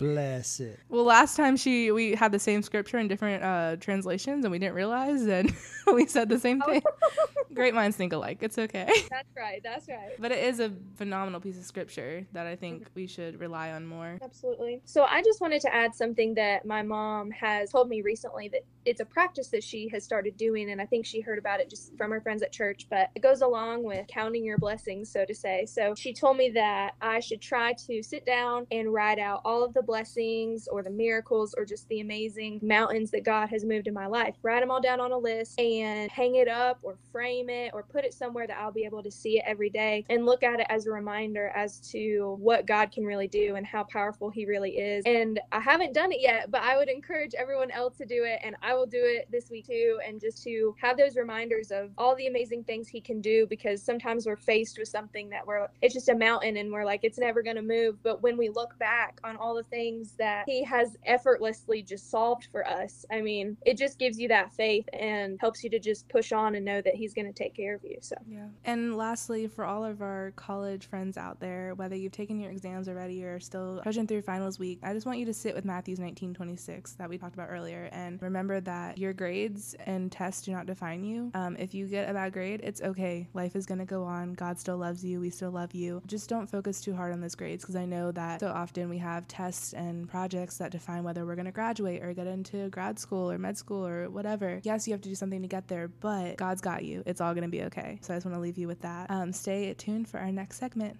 Bless 0.00 0.60
it. 0.60 0.80
Well, 0.88 1.04
last 1.04 1.36
time 1.36 1.58
she 1.58 1.92
we 1.92 2.14
had 2.14 2.32
the 2.32 2.38
same 2.38 2.62
scripture 2.62 2.96
in 2.96 3.06
different 3.06 3.42
uh, 3.42 3.76
translations 3.80 4.46
and 4.46 4.50
we 4.50 4.58
didn't 4.58 4.74
realize, 4.74 5.26
and 5.26 5.54
we 5.92 6.06
said 6.06 6.30
the 6.30 6.38
same 6.38 6.62
thing. 6.62 6.82
Great 7.54 7.74
minds 7.74 7.98
think 7.98 8.14
alike. 8.14 8.38
It's 8.40 8.56
okay. 8.56 8.86
That's 9.10 9.28
right. 9.36 9.60
That's 9.62 9.88
right. 9.88 10.12
But 10.18 10.32
it 10.32 10.42
is 10.42 10.58
a 10.58 10.72
phenomenal 10.94 11.38
piece 11.38 11.58
of 11.58 11.64
scripture 11.64 12.26
that 12.32 12.46
I 12.46 12.56
think 12.56 12.86
we 12.94 13.06
should 13.06 13.38
rely 13.38 13.72
on 13.72 13.84
more. 13.84 14.18
Absolutely. 14.22 14.80
So 14.86 15.02
I 15.04 15.20
just 15.22 15.42
wanted 15.42 15.60
to 15.62 15.74
add 15.74 15.94
something 15.94 16.32
that 16.34 16.64
my 16.64 16.80
mom 16.80 17.30
has 17.32 17.70
told 17.70 17.90
me 17.90 18.00
recently 18.00 18.48
that 18.48 18.62
it's 18.84 19.00
a 19.00 19.04
practice 19.04 19.48
that 19.48 19.62
she 19.62 19.88
has 19.88 20.04
started 20.04 20.36
doing 20.36 20.70
and 20.70 20.80
I 20.80 20.86
think 20.86 21.04
she 21.06 21.20
heard 21.20 21.38
about 21.38 21.60
it 21.60 21.68
just 21.68 21.96
from 21.96 22.10
her 22.10 22.20
friends 22.20 22.42
at 22.42 22.52
church, 22.52 22.86
but 22.90 23.10
it 23.14 23.22
goes 23.22 23.42
along 23.42 23.82
with 23.84 24.06
counting 24.08 24.44
your 24.44 24.58
blessings, 24.58 25.10
so 25.10 25.24
to 25.24 25.34
say. 25.34 25.66
So 25.66 25.94
she 25.96 26.12
told 26.12 26.36
me 26.36 26.50
that 26.50 26.92
I 27.00 27.20
should 27.20 27.40
try 27.40 27.74
to 27.86 28.02
sit 28.02 28.24
down 28.24 28.66
and 28.70 28.92
write 28.92 29.18
out 29.18 29.42
all 29.44 29.64
of 29.64 29.74
the 29.74 29.82
blessings 29.82 30.68
or 30.68 30.82
the 30.82 30.90
miracles 30.90 31.54
or 31.56 31.64
just 31.64 31.88
the 31.88 32.00
amazing 32.00 32.60
mountains 32.62 33.10
that 33.10 33.24
God 33.24 33.48
has 33.50 33.64
moved 33.64 33.86
in 33.86 33.94
my 33.94 34.06
life. 34.06 34.34
Write 34.42 34.60
them 34.60 34.70
all 34.70 34.80
down 34.80 35.00
on 35.00 35.12
a 35.12 35.18
list 35.18 35.58
and 35.60 36.10
hang 36.10 36.36
it 36.36 36.48
up 36.48 36.78
or 36.82 36.96
frame 37.12 37.50
it 37.50 37.72
or 37.74 37.82
put 37.82 38.04
it 38.04 38.14
somewhere 38.14 38.46
that 38.46 38.58
I'll 38.58 38.72
be 38.72 38.84
able 38.84 39.02
to 39.02 39.10
see 39.10 39.38
it 39.38 39.44
every 39.46 39.70
day 39.70 40.04
and 40.08 40.24
look 40.24 40.42
at 40.42 40.60
it 40.60 40.66
as 40.68 40.86
a 40.86 40.90
reminder 40.90 41.52
as 41.54 41.80
to 41.90 42.36
what 42.40 42.66
God 42.66 42.92
can 42.92 43.04
really 43.04 43.28
do 43.28 43.56
and 43.56 43.66
how 43.66 43.84
powerful 43.84 44.30
He 44.30 44.46
really 44.46 44.72
is. 44.78 45.04
And 45.06 45.40
I 45.52 45.60
haven't 45.60 45.92
done 45.92 46.12
it 46.12 46.20
yet, 46.20 46.50
but 46.50 46.62
I 46.62 46.76
would 46.76 46.88
encourage 46.88 47.34
everyone 47.34 47.70
else 47.70 47.96
to 47.98 48.06
do 48.06 48.24
it 48.24 48.40
and 48.42 48.56
I 48.62 48.69
will 48.74 48.86
do 48.86 49.02
it 49.02 49.28
this 49.30 49.50
week 49.50 49.66
too 49.66 49.98
and 50.06 50.20
just 50.20 50.42
to 50.44 50.74
have 50.80 50.96
those 50.96 51.16
reminders 51.16 51.70
of 51.70 51.90
all 51.98 52.14
the 52.16 52.26
amazing 52.26 52.64
things 52.64 52.88
He 52.88 53.00
can 53.00 53.20
do 53.20 53.46
because 53.48 53.82
sometimes 53.82 54.26
we're 54.26 54.36
faced 54.36 54.78
with 54.78 54.88
something 54.88 55.28
that 55.30 55.46
we're 55.46 55.68
it's 55.82 55.94
just 55.94 56.08
a 56.08 56.14
mountain 56.14 56.56
and 56.56 56.72
we're 56.72 56.84
like 56.84 57.00
it's 57.02 57.18
never 57.18 57.42
going 57.42 57.56
to 57.56 57.62
move, 57.62 58.02
but 58.02 58.22
when 58.22 58.36
we 58.36 58.48
look 58.48 58.78
back 58.78 59.20
on 59.24 59.36
all 59.36 59.54
the 59.54 59.62
things 59.64 60.14
that 60.18 60.44
He 60.46 60.64
has 60.64 60.96
effortlessly 61.04 61.82
just 61.82 62.10
solved 62.10 62.48
for 62.50 62.66
us, 62.66 63.04
I 63.10 63.20
mean, 63.20 63.56
it 63.64 63.76
just 63.76 63.98
gives 63.98 64.18
you 64.18 64.28
that 64.28 64.52
faith 64.52 64.88
and 64.92 65.38
helps 65.40 65.62
you 65.64 65.70
to 65.70 65.78
just 65.78 66.08
push 66.08 66.32
on 66.32 66.54
and 66.54 66.64
know 66.64 66.80
that 66.80 66.94
He's 66.94 67.14
going 67.14 67.26
to 67.26 67.32
take 67.32 67.54
care 67.54 67.74
of 67.74 67.84
you. 67.84 67.98
So 68.00 68.16
Yeah. 68.28 68.46
And 68.64 68.96
lastly, 68.96 69.46
for 69.46 69.64
all 69.64 69.84
of 69.84 70.02
our 70.02 70.32
college 70.36 70.86
friends 70.86 71.16
out 71.16 71.40
there, 71.40 71.74
whether 71.74 71.96
you've 71.96 72.12
taken 72.12 72.40
your 72.40 72.50
exams 72.50 72.88
already 72.88 73.24
or 73.24 73.40
still 73.40 73.80
pushing 73.82 74.06
through 74.06 74.22
finals 74.22 74.58
week, 74.58 74.80
I 74.82 74.92
just 74.92 75.06
want 75.06 75.18
you 75.18 75.26
to 75.26 75.34
sit 75.34 75.54
with 75.54 75.64
Matthew's 75.64 75.98
1926 75.98 76.92
that 76.94 77.08
we 77.08 77.18
talked 77.18 77.34
about 77.34 77.48
earlier 77.50 77.88
and 77.92 78.20
remember 78.22 78.59
that 78.62 78.98
your 78.98 79.12
grades 79.12 79.74
and 79.86 80.10
tests 80.10 80.42
do 80.42 80.52
not 80.52 80.66
define 80.66 81.04
you. 81.04 81.30
Um, 81.34 81.56
if 81.56 81.74
you 81.74 81.86
get 81.86 82.08
a 82.08 82.14
bad 82.14 82.32
grade, 82.32 82.60
it's 82.62 82.80
okay. 82.82 83.28
Life 83.34 83.56
is 83.56 83.66
going 83.66 83.78
to 83.78 83.84
go 83.84 84.04
on. 84.04 84.34
God 84.34 84.58
still 84.58 84.76
loves 84.78 85.04
you. 85.04 85.20
We 85.20 85.30
still 85.30 85.50
love 85.50 85.74
you. 85.74 86.02
Just 86.06 86.28
don't 86.28 86.48
focus 86.48 86.80
too 86.80 86.94
hard 86.94 87.12
on 87.12 87.20
those 87.20 87.34
grades 87.34 87.62
because 87.62 87.76
I 87.76 87.84
know 87.84 88.12
that 88.12 88.40
so 88.40 88.48
often 88.48 88.88
we 88.88 88.98
have 88.98 89.26
tests 89.28 89.72
and 89.72 90.08
projects 90.08 90.58
that 90.58 90.70
define 90.70 91.04
whether 91.04 91.26
we're 91.26 91.36
going 91.36 91.46
to 91.46 91.52
graduate 91.52 92.02
or 92.02 92.12
get 92.12 92.26
into 92.26 92.68
grad 92.70 92.98
school 92.98 93.30
or 93.30 93.38
med 93.38 93.56
school 93.56 93.86
or 93.86 94.08
whatever. 94.10 94.60
Yes, 94.62 94.86
you 94.86 94.92
have 94.92 95.02
to 95.02 95.08
do 95.08 95.14
something 95.14 95.42
to 95.42 95.48
get 95.48 95.68
there, 95.68 95.88
but 95.88 96.36
God's 96.36 96.60
got 96.60 96.84
you. 96.84 97.02
It's 97.06 97.20
all 97.20 97.34
going 97.34 97.42
to 97.44 97.48
be 97.48 97.62
okay. 97.64 97.98
So 98.02 98.14
I 98.14 98.16
just 98.16 98.26
want 98.26 98.36
to 98.36 98.40
leave 98.40 98.58
you 98.58 98.68
with 98.68 98.80
that. 98.82 99.10
Um, 99.10 99.32
stay 99.32 99.72
tuned 99.74 100.08
for 100.08 100.18
our 100.18 100.32
next 100.32 100.58
segment. 100.58 100.96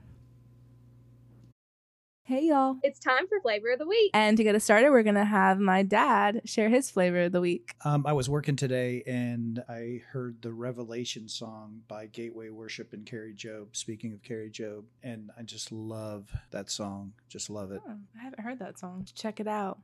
Hey, 2.30 2.46
y'all. 2.46 2.76
It's 2.84 3.00
time 3.00 3.26
for 3.26 3.40
flavor 3.40 3.72
of 3.72 3.80
the 3.80 3.88
week. 3.88 4.12
And 4.14 4.36
to 4.36 4.44
get 4.44 4.54
us 4.54 4.62
started, 4.62 4.90
we're 4.90 5.02
going 5.02 5.16
to 5.16 5.24
have 5.24 5.58
my 5.58 5.82
dad 5.82 6.42
share 6.44 6.68
his 6.68 6.88
flavor 6.88 7.22
of 7.22 7.32
the 7.32 7.40
week. 7.40 7.74
Um, 7.84 8.06
I 8.06 8.12
was 8.12 8.30
working 8.30 8.54
today 8.54 9.02
and 9.04 9.60
I 9.68 10.02
heard 10.12 10.40
the 10.40 10.52
Revelation 10.52 11.28
song 11.28 11.80
by 11.88 12.06
Gateway 12.06 12.50
Worship 12.50 12.92
and 12.92 13.04
Kari 13.04 13.34
Jobe. 13.34 13.74
Speaking 13.74 14.12
of 14.12 14.22
Kari 14.22 14.48
Jobe, 14.48 14.84
and 15.02 15.32
I 15.36 15.42
just 15.42 15.72
love 15.72 16.30
that 16.52 16.70
song. 16.70 17.14
Just 17.28 17.50
love 17.50 17.72
it. 17.72 17.80
Oh, 17.84 17.96
I 18.16 18.22
haven't 18.22 18.44
heard 18.44 18.60
that 18.60 18.78
song. 18.78 19.08
Check 19.12 19.40
it 19.40 19.48
out. 19.48 19.80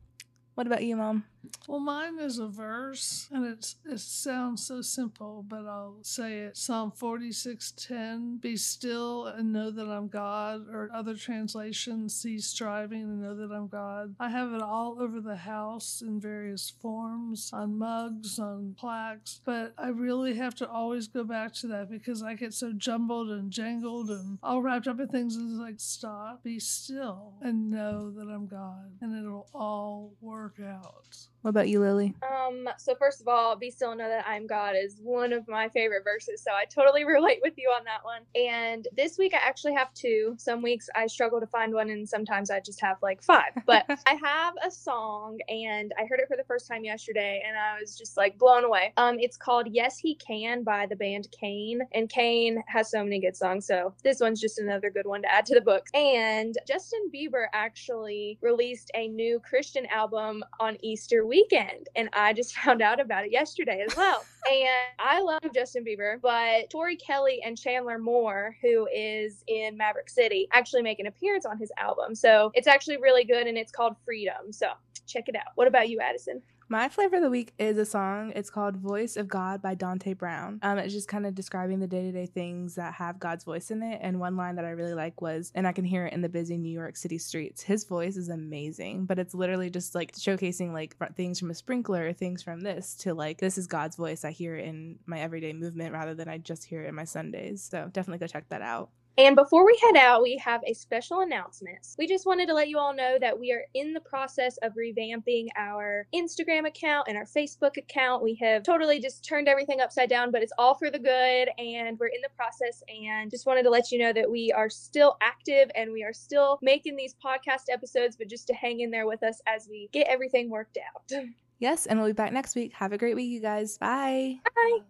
What 0.54 0.68
about 0.68 0.84
you, 0.84 0.94
Mom? 0.94 1.24
Well, 1.68 1.80
mine 1.80 2.18
is 2.18 2.38
a 2.38 2.46
verse, 2.46 3.28
and 3.32 3.44
it's 3.46 3.76
it 3.84 4.00
sounds 4.00 4.66
so 4.66 4.82
simple, 4.82 5.44
but 5.48 5.66
I'll 5.66 5.98
say 6.02 6.40
it. 6.40 6.56
Psalm 6.56 6.90
forty 6.90 7.32
six 7.32 7.72
ten. 7.76 8.38
Be 8.38 8.56
still 8.56 9.26
and 9.26 9.52
know 9.52 9.70
that 9.70 9.88
I'm 9.88 10.08
God. 10.08 10.66
Or 10.70 10.90
other 10.94 11.14
translations, 11.14 12.14
cease 12.14 12.46
striving 12.46 13.02
and 13.02 13.22
know 13.22 13.34
that 13.34 13.52
I'm 13.52 13.68
God. 13.68 14.14
I 14.20 14.28
have 14.28 14.52
it 14.52 14.62
all 14.62 14.96
over 15.00 15.20
the 15.20 15.36
house 15.36 16.02
in 16.02 16.20
various 16.20 16.70
forms, 16.70 17.50
on 17.52 17.78
mugs, 17.78 18.38
on 18.38 18.74
plaques. 18.78 19.40
But 19.44 19.74
I 19.76 19.88
really 19.88 20.34
have 20.34 20.54
to 20.56 20.68
always 20.68 21.08
go 21.08 21.24
back 21.24 21.52
to 21.54 21.66
that 21.68 21.90
because 21.90 22.22
I 22.22 22.34
get 22.34 22.54
so 22.54 22.72
jumbled 22.72 23.30
and 23.30 23.50
jangled 23.50 24.10
and 24.10 24.38
all 24.42 24.62
wrapped 24.62 24.86
up 24.86 25.00
in 25.00 25.08
things. 25.08 25.36
And 25.36 25.50
it's 25.50 25.60
like, 25.60 25.80
stop, 25.80 26.42
be 26.42 26.58
still, 26.58 27.34
and 27.42 27.70
know 27.70 28.10
that 28.10 28.28
I'm 28.28 28.46
God, 28.46 28.92
and 29.00 29.16
it'll 29.16 29.48
all 29.54 30.12
work 30.20 30.60
out. 30.60 31.16
What 31.46 31.50
about 31.50 31.68
you, 31.68 31.78
Lily? 31.78 32.12
Um, 32.28 32.68
so 32.76 32.96
first 32.96 33.20
of 33.20 33.28
all, 33.28 33.54
be 33.54 33.70
still 33.70 33.92
and 33.92 34.00
know 34.00 34.08
that 34.08 34.26
I'm 34.26 34.48
God 34.48 34.74
is 34.76 34.96
one 35.00 35.32
of 35.32 35.46
my 35.46 35.68
favorite 35.68 36.02
verses. 36.02 36.42
So 36.42 36.50
I 36.50 36.64
totally 36.64 37.04
relate 37.06 37.38
with 37.40 37.54
you 37.56 37.68
on 37.68 37.84
that 37.84 38.04
one. 38.04 38.22
And 38.34 38.88
this 38.96 39.16
week 39.16 39.32
I 39.32 39.38
actually 39.46 39.74
have 39.74 39.94
two. 39.94 40.34
Some 40.38 40.60
weeks 40.60 40.88
I 40.96 41.06
struggle 41.06 41.38
to 41.38 41.46
find 41.46 41.72
one 41.72 41.90
and 41.90 42.08
sometimes 42.08 42.50
I 42.50 42.58
just 42.58 42.80
have 42.80 42.96
like 43.00 43.22
five. 43.22 43.52
But 43.64 43.84
I 44.08 44.14
have 44.14 44.54
a 44.66 44.72
song 44.72 45.38
and 45.48 45.94
I 45.96 46.06
heard 46.06 46.18
it 46.18 46.26
for 46.26 46.36
the 46.36 46.42
first 46.42 46.66
time 46.66 46.84
yesterday 46.84 47.40
and 47.46 47.56
I 47.56 47.80
was 47.80 47.96
just 47.96 48.16
like 48.16 48.36
blown 48.38 48.64
away. 48.64 48.92
Um, 48.96 49.20
it's 49.20 49.36
called 49.36 49.68
Yes 49.70 49.98
He 49.98 50.16
Can 50.16 50.64
by 50.64 50.86
the 50.86 50.96
band 50.96 51.28
CAIN. 51.40 51.78
And 51.94 52.10
CAIN 52.10 52.60
has 52.66 52.90
so 52.90 53.04
many 53.04 53.20
good 53.20 53.36
songs. 53.36 53.68
So 53.68 53.94
this 54.02 54.18
one's 54.18 54.40
just 54.40 54.58
another 54.58 54.90
good 54.90 55.06
one 55.06 55.22
to 55.22 55.32
add 55.32 55.46
to 55.46 55.54
the 55.54 55.60
book. 55.60 55.86
And 55.94 56.58
Justin 56.66 57.08
Bieber 57.14 57.46
actually 57.52 58.36
released 58.42 58.90
a 58.96 59.06
new 59.06 59.38
Christian 59.48 59.86
album 59.86 60.42
on 60.58 60.76
Easter 60.82 61.24
week 61.24 61.35
weekend. 61.36 61.88
And 61.96 62.08
I 62.12 62.32
just 62.32 62.56
found 62.58 62.82
out 62.82 63.00
about 63.00 63.24
it 63.24 63.32
yesterday 63.32 63.84
as 63.86 63.96
well. 63.96 64.24
and 64.50 64.68
I 64.98 65.20
love 65.20 65.42
Justin 65.54 65.84
Bieber, 65.84 66.20
but 66.20 66.70
Tori 66.70 66.96
Kelly 66.96 67.40
and 67.44 67.58
Chandler 67.58 67.98
Moore, 67.98 68.56
who 68.62 68.88
is 68.94 69.44
in 69.46 69.76
Maverick 69.76 70.08
City, 70.08 70.48
actually 70.52 70.82
make 70.82 70.98
an 70.98 71.06
appearance 71.06 71.46
on 71.46 71.58
his 71.58 71.70
album. 71.78 72.14
So 72.14 72.50
it's 72.54 72.66
actually 72.66 72.96
really 72.98 73.24
good 73.24 73.46
and 73.46 73.58
it's 73.58 73.72
called 73.72 73.96
Freedom. 74.04 74.52
So 74.52 74.68
check 75.06 75.28
it 75.28 75.36
out. 75.36 75.52
What 75.54 75.68
about 75.68 75.88
you, 75.88 76.00
Addison? 76.00 76.42
My 76.68 76.88
flavor 76.88 77.16
of 77.16 77.22
the 77.22 77.30
week 77.30 77.52
is 77.60 77.78
a 77.78 77.84
song. 77.84 78.32
It's 78.34 78.50
called 78.50 78.74
Voice 78.78 79.16
of 79.16 79.28
God 79.28 79.62
by 79.62 79.76
Dante 79.76 80.14
Bowe. 80.14 80.58
Um, 80.62 80.78
it's 80.78 80.92
just 80.92 81.06
kind 81.06 81.24
of 81.24 81.32
describing 81.32 81.78
the 81.78 81.86
day 81.86 82.02
to 82.02 82.10
day 82.10 82.26
things 82.26 82.74
that 82.74 82.94
have 82.94 83.20
God's 83.20 83.44
voice 83.44 83.70
in 83.70 83.84
it. 83.84 84.00
And 84.02 84.18
one 84.18 84.36
line 84.36 84.56
that 84.56 84.64
I 84.64 84.70
really 84.70 84.94
like 84.94 85.22
was, 85.22 85.52
and 85.54 85.64
I 85.64 85.70
can 85.70 85.84
hear 85.84 86.06
it 86.06 86.12
in 86.12 86.22
the 86.22 86.28
busy 86.28 86.58
New 86.58 86.72
York 86.72 86.96
City 86.96 87.18
streets. 87.18 87.62
His 87.62 87.84
voice 87.84 88.16
is 88.16 88.30
amazing, 88.30 89.04
but 89.04 89.20
it's 89.20 89.32
literally 89.32 89.70
just 89.70 89.94
like 89.94 90.10
showcasing 90.16 90.72
like 90.72 90.96
things 91.14 91.38
from 91.38 91.52
a 91.52 91.54
sprinkler, 91.54 92.12
things 92.12 92.42
from 92.42 92.62
this 92.62 92.96
to 92.96 93.14
like, 93.14 93.38
this 93.38 93.58
is 93.58 93.68
God's 93.68 93.94
voice. 93.94 94.24
I 94.24 94.32
hear 94.32 94.56
it 94.56 94.64
in 94.64 94.98
my 95.06 95.20
everyday 95.20 95.52
movement 95.52 95.92
rather 95.92 96.14
than 96.14 96.28
I 96.28 96.38
just 96.38 96.64
hear 96.64 96.82
it 96.82 96.88
in 96.88 96.96
my 96.96 97.04
Sundays. 97.04 97.62
So 97.62 97.88
definitely 97.92 98.18
go 98.18 98.26
check 98.26 98.48
that 98.48 98.62
out. 98.62 98.90
And 99.18 99.34
before 99.34 99.64
we 99.64 99.78
head 99.82 99.96
out, 99.96 100.22
we 100.22 100.36
have 100.44 100.60
a 100.66 100.74
special 100.74 101.20
announcement. 101.20 101.78
We 101.96 102.06
just 102.06 102.26
wanted 102.26 102.48
to 102.48 102.54
let 102.54 102.68
you 102.68 102.78
all 102.78 102.94
know 102.94 103.16
that 103.18 103.38
we 103.38 103.50
are 103.50 103.62
in 103.72 103.94
the 103.94 104.00
process 104.00 104.58
of 104.58 104.74
revamping 104.74 105.48
our 105.56 106.06
Instagram 106.14 106.66
account 106.66 107.08
and 107.08 107.16
our 107.16 107.24
Facebook 107.24 107.78
account. 107.78 108.22
We 108.22 108.34
have 108.42 108.62
totally 108.62 109.00
just 109.00 109.24
turned 109.24 109.48
everything 109.48 109.80
upside 109.80 110.10
down, 110.10 110.32
but 110.32 110.42
it's 110.42 110.52
all 110.58 110.74
for 110.74 110.90
the 110.90 110.98
good 110.98 111.48
and 111.58 111.98
we're 111.98 112.08
in 112.08 112.20
the 112.22 112.28
process 112.36 112.82
and 112.88 113.30
just 113.30 113.46
wanted 113.46 113.62
to 113.62 113.70
let 113.70 113.90
you 113.90 113.98
know 113.98 114.12
that 114.12 114.30
we 114.30 114.52
are 114.52 114.68
still 114.68 115.16
active 115.22 115.70
and 115.74 115.92
we 115.92 116.04
are 116.04 116.12
still 116.12 116.58
making 116.60 116.94
these 116.94 117.14
podcast 117.24 117.70
episodes, 117.70 118.16
but 118.16 118.28
just 118.28 118.46
to 118.48 118.54
hang 118.54 118.80
in 118.80 118.90
there 118.90 119.06
with 119.06 119.22
us 119.22 119.40
as 119.46 119.66
we 119.66 119.88
get 119.92 120.06
everything 120.08 120.50
worked 120.50 120.78
out. 120.78 121.24
Yes, 121.58 121.86
and 121.86 121.98
we'll 121.98 122.10
be 122.10 122.12
back 122.12 122.34
next 122.34 122.54
week. 122.54 122.74
Have 122.74 122.92
a 122.92 122.98
great 122.98 123.16
week, 123.16 123.30
you 123.30 123.40
guys. 123.40 123.78
Bye. 123.78 124.40
Bye. 124.54 124.80